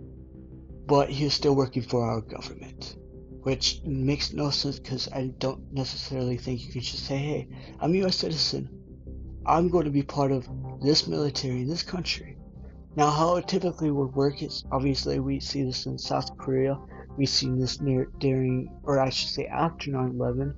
but 0.87 1.11
he 1.11 1.25
was 1.25 1.35
still 1.35 1.55
working 1.55 1.83
for 1.83 2.05
our 2.05 2.21
government 2.21 2.97
which 3.43 3.81
makes 3.85 4.33
no 4.33 4.51
sense 4.51 4.79
because 4.79 5.09
I 5.11 5.29
don't 5.39 5.73
necessarily 5.73 6.37
think 6.37 6.67
you 6.67 6.73
can 6.73 6.81
just 6.81 7.07
say, 7.07 7.17
hey, 7.17 7.49
I'm 7.81 7.95
a 7.95 8.07
US 8.07 8.17
citizen. 8.17 8.69
I'm 9.47 9.69
going 9.69 9.85
to 9.85 9.91
be 9.91 10.03
part 10.03 10.33
of 10.33 10.47
this 10.83 11.07
military 11.07 11.63
in 11.63 11.69
this 11.69 11.83
country. 11.83 12.37
Now, 12.99 13.11
how 13.11 13.37
it 13.37 13.47
typically 13.47 13.93
would 13.93 14.17
work 14.17 14.43
is 14.43 14.65
obviously 14.73 15.21
we 15.21 15.39
see 15.39 15.63
this 15.63 15.87
in 15.87 15.97
South 15.97 16.37
Korea. 16.37 16.77
We've 17.17 17.29
seen 17.29 17.57
this 17.57 17.81
near 17.81 18.07
during, 18.19 18.77
or 18.83 18.99
I 18.99 19.09
should 19.09 19.29
say 19.29 19.47
after 19.47 19.93
9 19.93 20.17
11. 20.17 20.53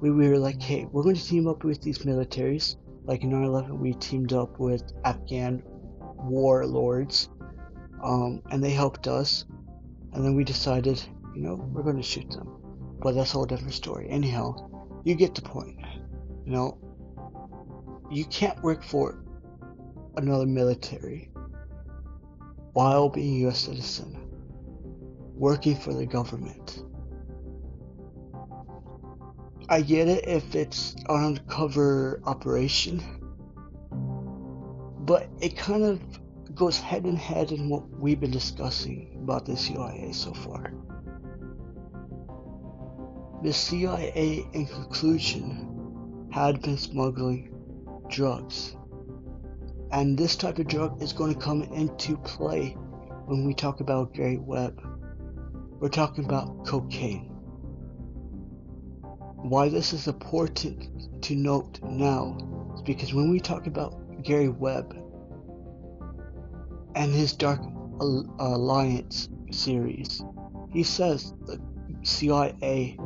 We, 0.00 0.10
we 0.10 0.28
were 0.28 0.40
like, 0.40 0.60
hey, 0.60 0.86
we're 0.90 1.04
going 1.04 1.14
to 1.14 1.24
team 1.24 1.46
up 1.46 1.62
with 1.62 1.80
these 1.80 1.98
militaries. 1.98 2.74
Like 3.04 3.22
in 3.22 3.30
9 3.30 3.44
11, 3.44 3.78
we 3.78 3.92
teamed 3.92 4.32
up 4.32 4.58
with 4.58 4.92
Afghan 5.04 5.62
warlords, 6.16 7.28
um, 8.02 8.42
and 8.50 8.60
they 8.60 8.70
helped 8.70 9.06
us. 9.06 9.44
And 10.14 10.24
then 10.24 10.34
we 10.34 10.42
decided, 10.42 11.00
you 11.32 11.42
know, 11.42 11.54
we're 11.54 11.84
going 11.84 11.94
to 11.94 12.02
shoot 12.02 12.28
them. 12.28 12.56
But 13.00 13.14
that's 13.14 13.30
a 13.30 13.34
whole 13.34 13.46
different 13.46 13.74
story. 13.74 14.08
Anyhow, 14.10 15.00
you 15.04 15.14
get 15.14 15.36
the 15.36 15.42
point. 15.42 15.78
You 16.44 16.54
know, 16.54 16.78
you 18.10 18.24
can't 18.24 18.60
work 18.64 18.82
for 18.82 19.22
another 20.16 20.46
military 20.46 21.30
while 22.78 23.08
being 23.08 23.34
a 23.34 23.38
U.S. 23.40 23.58
citizen, 23.58 24.16
working 25.34 25.74
for 25.74 25.92
the 25.92 26.06
government. 26.06 26.84
I 29.68 29.80
get 29.80 30.06
it 30.06 30.28
if 30.28 30.54
it's 30.54 30.94
an 31.08 31.24
undercover 31.24 32.22
operation, 32.24 33.02
but 35.00 35.28
it 35.40 35.56
kind 35.56 35.82
of 35.82 36.00
goes 36.54 36.78
head 36.78 37.04
in 37.04 37.16
head 37.16 37.50
in 37.50 37.68
what 37.68 37.90
we've 37.98 38.20
been 38.20 38.30
discussing 38.30 39.18
about 39.24 39.44
the 39.44 39.56
CIA 39.56 40.12
so 40.12 40.32
far. 40.32 40.72
The 43.42 43.52
CIA, 43.52 44.46
in 44.52 44.66
conclusion, 44.66 46.28
had 46.30 46.62
been 46.62 46.78
smuggling 46.78 47.52
drugs. 48.08 48.76
And 49.90 50.18
this 50.18 50.36
type 50.36 50.58
of 50.58 50.66
drug 50.66 51.02
is 51.02 51.12
going 51.12 51.34
to 51.34 51.40
come 51.40 51.62
into 51.62 52.16
play 52.18 52.76
when 53.24 53.46
we 53.46 53.54
talk 53.54 53.80
about 53.80 54.12
Gary 54.12 54.36
Webb. 54.36 54.80
We're 55.80 55.88
talking 55.88 56.24
about 56.24 56.66
cocaine. 56.66 57.26
Why 59.36 59.68
this 59.68 59.92
is 59.92 60.06
important 60.06 61.22
to 61.22 61.34
note 61.34 61.80
now 61.82 62.72
is 62.74 62.82
because 62.82 63.14
when 63.14 63.30
we 63.30 63.40
talk 63.40 63.66
about 63.66 64.22
Gary 64.22 64.48
Webb 64.48 64.94
and 66.94 67.14
his 67.14 67.32
Dark 67.32 67.60
Alliance 68.00 69.28
series, 69.50 70.22
he 70.70 70.82
says 70.82 71.32
the 71.46 71.60
CIA 72.02 72.98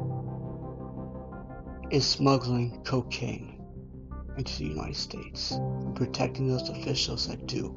is 1.90 2.06
smuggling 2.06 2.82
cocaine 2.84 3.51
into 4.36 4.58
the 4.58 4.64
United 4.64 4.96
States 4.96 5.58
protecting 5.94 6.48
those 6.48 6.68
officials 6.68 7.28
that 7.28 7.46
do. 7.46 7.74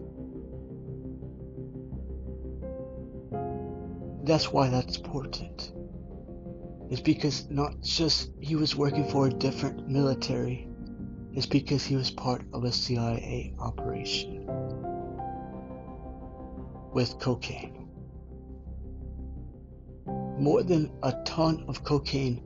That's 4.23 4.51
why 4.51 4.69
that's 4.69 4.97
important. 4.97 5.71
It's 6.89 7.01
because 7.01 7.49
not 7.49 7.81
just 7.81 8.31
he 8.39 8.55
was 8.55 8.75
working 8.75 9.07
for 9.09 9.27
a 9.27 9.29
different 9.29 9.87
military, 9.87 10.67
it's 11.33 11.45
because 11.45 11.83
he 11.83 11.95
was 11.95 12.11
part 12.11 12.43
of 12.53 12.63
a 12.63 12.71
CIA 12.71 13.53
operation 13.59 14.45
with 16.93 17.19
cocaine. 17.19 17.87
More 20.39 20.63
than 20.63 20.91
a 21.03 21.13
ton 21.25 21.65
of 21.67 21.83
cocaine 21.83 22.41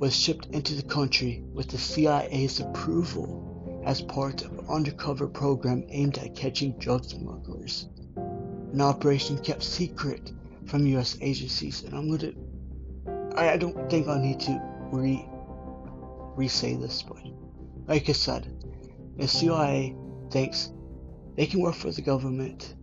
was 0.00 0.16
shipped 0.16 0.46
into 0.46 0.74
the 0.74 0.82
country 0.82 1.44
with 1.52 1.68
the 1.68 1.76
CIA's 1.76 2.58
approval 2.58 3.82
as 3.84 4.00
part 4.00 4.42
of 4.42 4.58
an 4.58 4.64
undercover 4.66 5.28
program 5.28 5.84
aimed 5.90 6.16
at 6.16 6.34
catching 6.34 6.72
drug 6.78 7.04
smugglers. 7.04 7.86
An 8.16 8.80
operation 8.80 9.36
kept 9.36 9.62
secret 9.62 10.32
from 10.64 10.86
US 10.86 11.18
agencies, 11.20 11.82
and 11.82 11.94
I'm 11.94 12.10
gonna. 12.10 12.32
I, 13.36 13.50
I 13.50 13.56
don't 13.58 13.90
think 13.90 14.08
I 14.08 14.18
need 14.18 14.40
to 14.40 14.58
re 14.90 15.22
re 16.34 16.48
say 16.48 16.76
this, 16.76 17.02
but 17.02 17.18
like 17.86 18.08
I 18.08 18.12
said, 18.12 18.50
the 19.18 19.28
CIA 19.28 19.94
thinks 20.30 20.72
they 21.36 21.44
can 21.44 21.60
work 21.60 21.74
for 21.74 21.90
the 21.90 22.00
government, 22.00 22.74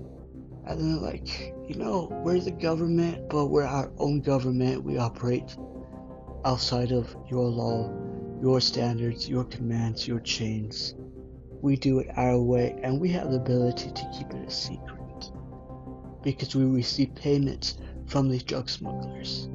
and 0.68 0.80
then 0.80 0.92
they're 0.92 1.12
like, 1.12 1.56
you 1.68 1.76
know, 1.78 2.10
we're 2.24 2.40
the 2.40 2.52
government, 2.52 3.28
but 3.28 3.48
we're 3.48 3.64
our 3.64 3.92
own 3.98 4.22
government. 4.22 4.84
We 4.84 5.00
operate 5.00 5.58
outside 6.48 6.94
of 6.94 7.14
your 7.30 7.44
law, 7.44 7.92
your 8.42 8.62
standards, 8.62 9.28
your 9.28 9.44
commands, 9.44 10.08
your 10.08 10.22
chains. 10.22 10.96
We 11.62 11.76
do 11.76 12.00
it 12.00 12.08
our 12.16 12.40
way, 12.40 12.80
and 12.82 13.02
we 13.02 13.10
have 13.10 13.30
the 13.32 13.36
ability 13.36 13.92
to 13.92 14.12
keep 14.18 14.32
it 14.32 14.48
a 14.48 14.50
secret 14.50 15.32
because 16.24 16.56
we 16.56 16.64
receive 16.64 17.14
payments 17.16 17.78
from 18.06 18.30
these 18.30 18.44
drug 18.44 18.70
smugglers. 18.70 19.50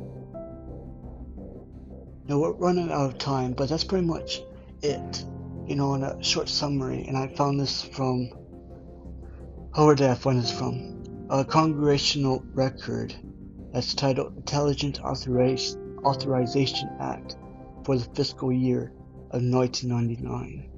Now 2.29 2.39
we're 2.39 2.53
running 2.53 2.93
out 2.93 3.07
of 3.07 3.19
time, 3.19 3.55
but 3.55 3.71
that's 3.71 3.85
pretty 3.85 4.07
much 4.07 4.43
it. 4.83 5.25
You 5.67 5.77
know, 5.77 5.95
in 5.95 6.03
a 6.03 6.23
short 6.23 6.51
summary, 6.51 7.07
and 7.09 7.17
I 7.17 7.29
found 7.29 7.59
this 7.59 7.83
from. 7.83 8.27
Where 9.75 9.95
did 9.95 10.11
I 10.11 10.15
find 10.15 10.39
this 10.39 10.53
from? 10.53 11.05
A 11.31 11.43
congressional 11.43 12.45
record 12.53 13.15
that's 13.73 13.95
titled 13.95 14.37
Intelligence 14.37 14.99
Authorization 15.01 15.92
Authorization 16.05 16.91
Act 17.01 17.37
for 17.85 17.97
the 17.97 18.05
fiscal 18.15 18.53
year 18.53 18.93
of 19.31 19.43
1999. 19.43 20.71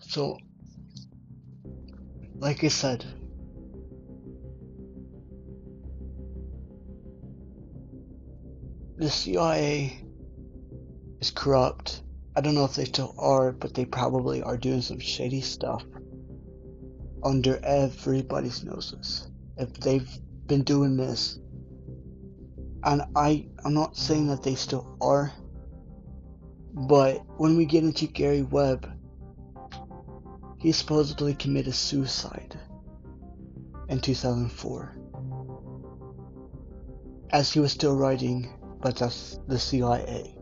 So, 0.00 0.38
like 2.36 2.62
I 2.62 2.68
said, 2.68 3.04
the 8.96 9.10
CIA 9.10 9.98
is 11.20 11.30
corrupt. 11.30 12.02
I 12.36 12.40
don't 12.40 12.54
know 12.54 12.64
if 12.64 12.74
they 12.74 12.84
still 12.84 13.14
are, 13.18 13.52
but 13.52 13.74
they 13.74 13.84
probably 13.84 14.42
are 14.42 14.56
doing 14.56 14.82
some 14.82 14.98
shady 14.98 15.40
stuff 15.40 15.84
under 17.22 17.58
everybody's 17.64 18.62
noses. 18.64 19.28
If 19.56 19.72
they've 19.74 20.08
been 20.46 20.62
doing 20.62 20.96
this 20.96 21.38
and 22.84 23.02
I 23.16 23.46
I'm 23.64 23.74
not 23.74 23.96
saying 23.96 24.28
that 24.28 24.42
they 24.42 24.54
still 24.54 24.96
are, 25.00 25.32
but 26.72 27.24
when 27.38 27.56
we 27.56 27.64
get 27.64 27.84
into 27.84 28.06
Gary 28.06 28.42
Webb, 28.42 28.90
he 30.58 30.72
supposedly 30.72 31.34
committed 31.34 31.74
suicide 31.74 32.58
in 33.88 34.00
2004 34.00 34.96
as 37.30 37.52
he 37.52 37.60
was 37.60 37.72
still 37.72 37.96
writing 37.96 38.48
but 38.84 38.96
that's 38.96 39.40
the 39.48 39.58
CIA. 39.58 40.36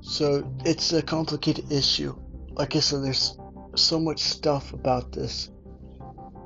So 0.00 0.50
it's 0.64 0.94
a 0.94 1.02
complicated 1.02 1.70
issue. 1.70 2.16
Like 2.52 2.74
I 2.74 2.80
said, 2.80 3.04
there's 3.04 3.38
so 3.74 4.00
much 4.00 4.20
stuff 4.20 4.72
about 4.72 5.12
this 5.12 5.50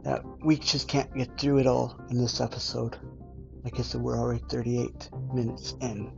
that 0.04 0.22
we 0.44 0.56
just 0.56 0.88
can't 0.88 1.14
get 1.14 1.38
through 1.38 1.58
it 1.58 1.66
all 1.66 1.98
in 2.10 2.18
this 2.18 2.40
episode. 2.40 2.96
Like 3.64 3.78
I 3.78 3.82
said, 3.82 4.00
we're 4.00 4.18
already 4.18 4.42
38 4.48 5.10
minutes 5.34 5.74
in. 5.80 6.12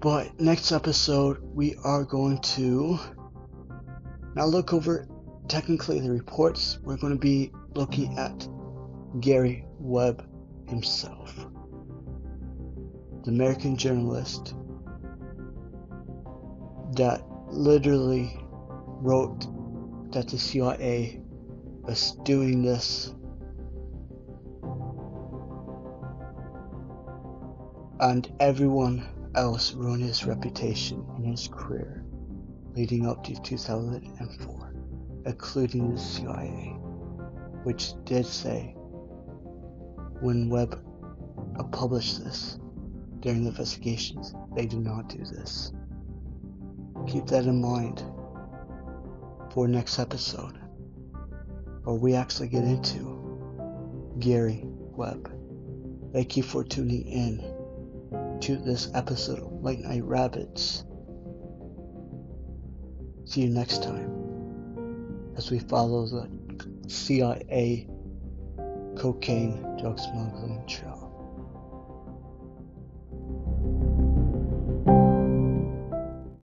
But 0.00 0.40
next 0.40 0.72
episode, 0.72 1.38
we 1.42 1.76
are 1.84 2.04
going 2.04 2.40
to 2.56 2.98
now 4.34 4.46
look 4.46 4.72
over 4.72 5.06
technically 5.48 6.00
the 6.00 6.10
reports. 6.10 6.78
We're 6.82 6.96
going 6.96 7.12
to 7.12 7.18
be 7.18 7.52
looking 7.74 8.18
at 8.18 8.48
Gary 9.20 9.66
Webb 9.78 10.26
himself, 10.68 11.34
the 13.24 13.30
American 13.30 13.76
journalist 13.76 14.54
that 16.96 17.22
literally 17.48 18.38
wrote 18.46 19.46
that 20.12 20.28
the 20.28 20.38
CIA 20.38 21.19
was 21.90 22.12
doing 22.22 22.62
this. 22.62 23.12
And 27.98 28.32
everyone 28.38 29.08
else 29.34 29.72
ruined 29.72 30.04
his 30.04 30.24
reputation 30.24 31.04
and 31.16 31.26
his 31.26 31.48
career 31.48 32.04
leading 32.76 33.08
up 33.08 33.24
to 33.24 33.34
2004, 33.42 34.72
including 35.26 35.92
the 35.92 36.00
CIA, 36.00 36.76
which 37.64 37.94
did 38.04 38.24
say 38.24 38.76
when 40.20 40.48
Webb 40.48 40.80
published 41.72 42.22
this 42.22 42.60
during 43.18 43.42
the 43.42 43.50
investigations, 43.50 44.32
they 44.54 44.66
did 44.66 44.78
not 44.78 45.08
do 45.08 45.18
this. 45.18 45.72
Keep 47.08 47.26
that 47.26 47.46
in 47.46 47.60
mind 47.60 48.04
for 49.52 49.66
next 49.66 49.98
episode 49.98 50.56
or 51.84 51.98
we 51.98 52.14
actually 52.14 52.48
get 52.48 52.64
into 52.64 54.16
Gary 54.18 54.62
Webb. 54.64 55.30
Thank 56.12 56.36
you 56.36 56.42
for 56.42 56.64
tuning 56.64 57.06
in 57.06 58.40
to 58.40 58.56
this 58.56 58.90
episode 58.94 59.38
of 59.38 59.62
Late 59.62 59.80
Night 59.80 60.04
Rabbits. 60.04 60.84
See 63.24 63.42
you 63.42 63.48
next 63.48 63.82
time 63.82 65.32
as 65.36 65.50
we 65.50 65.58
follow 65.60 66.06
the 66.06 66.28
CIA 66.88 67.86
cocaine 68.96 69.62
drug 69.78 69.98
smuggling 69.98 70.64
trail. 70.66 70.99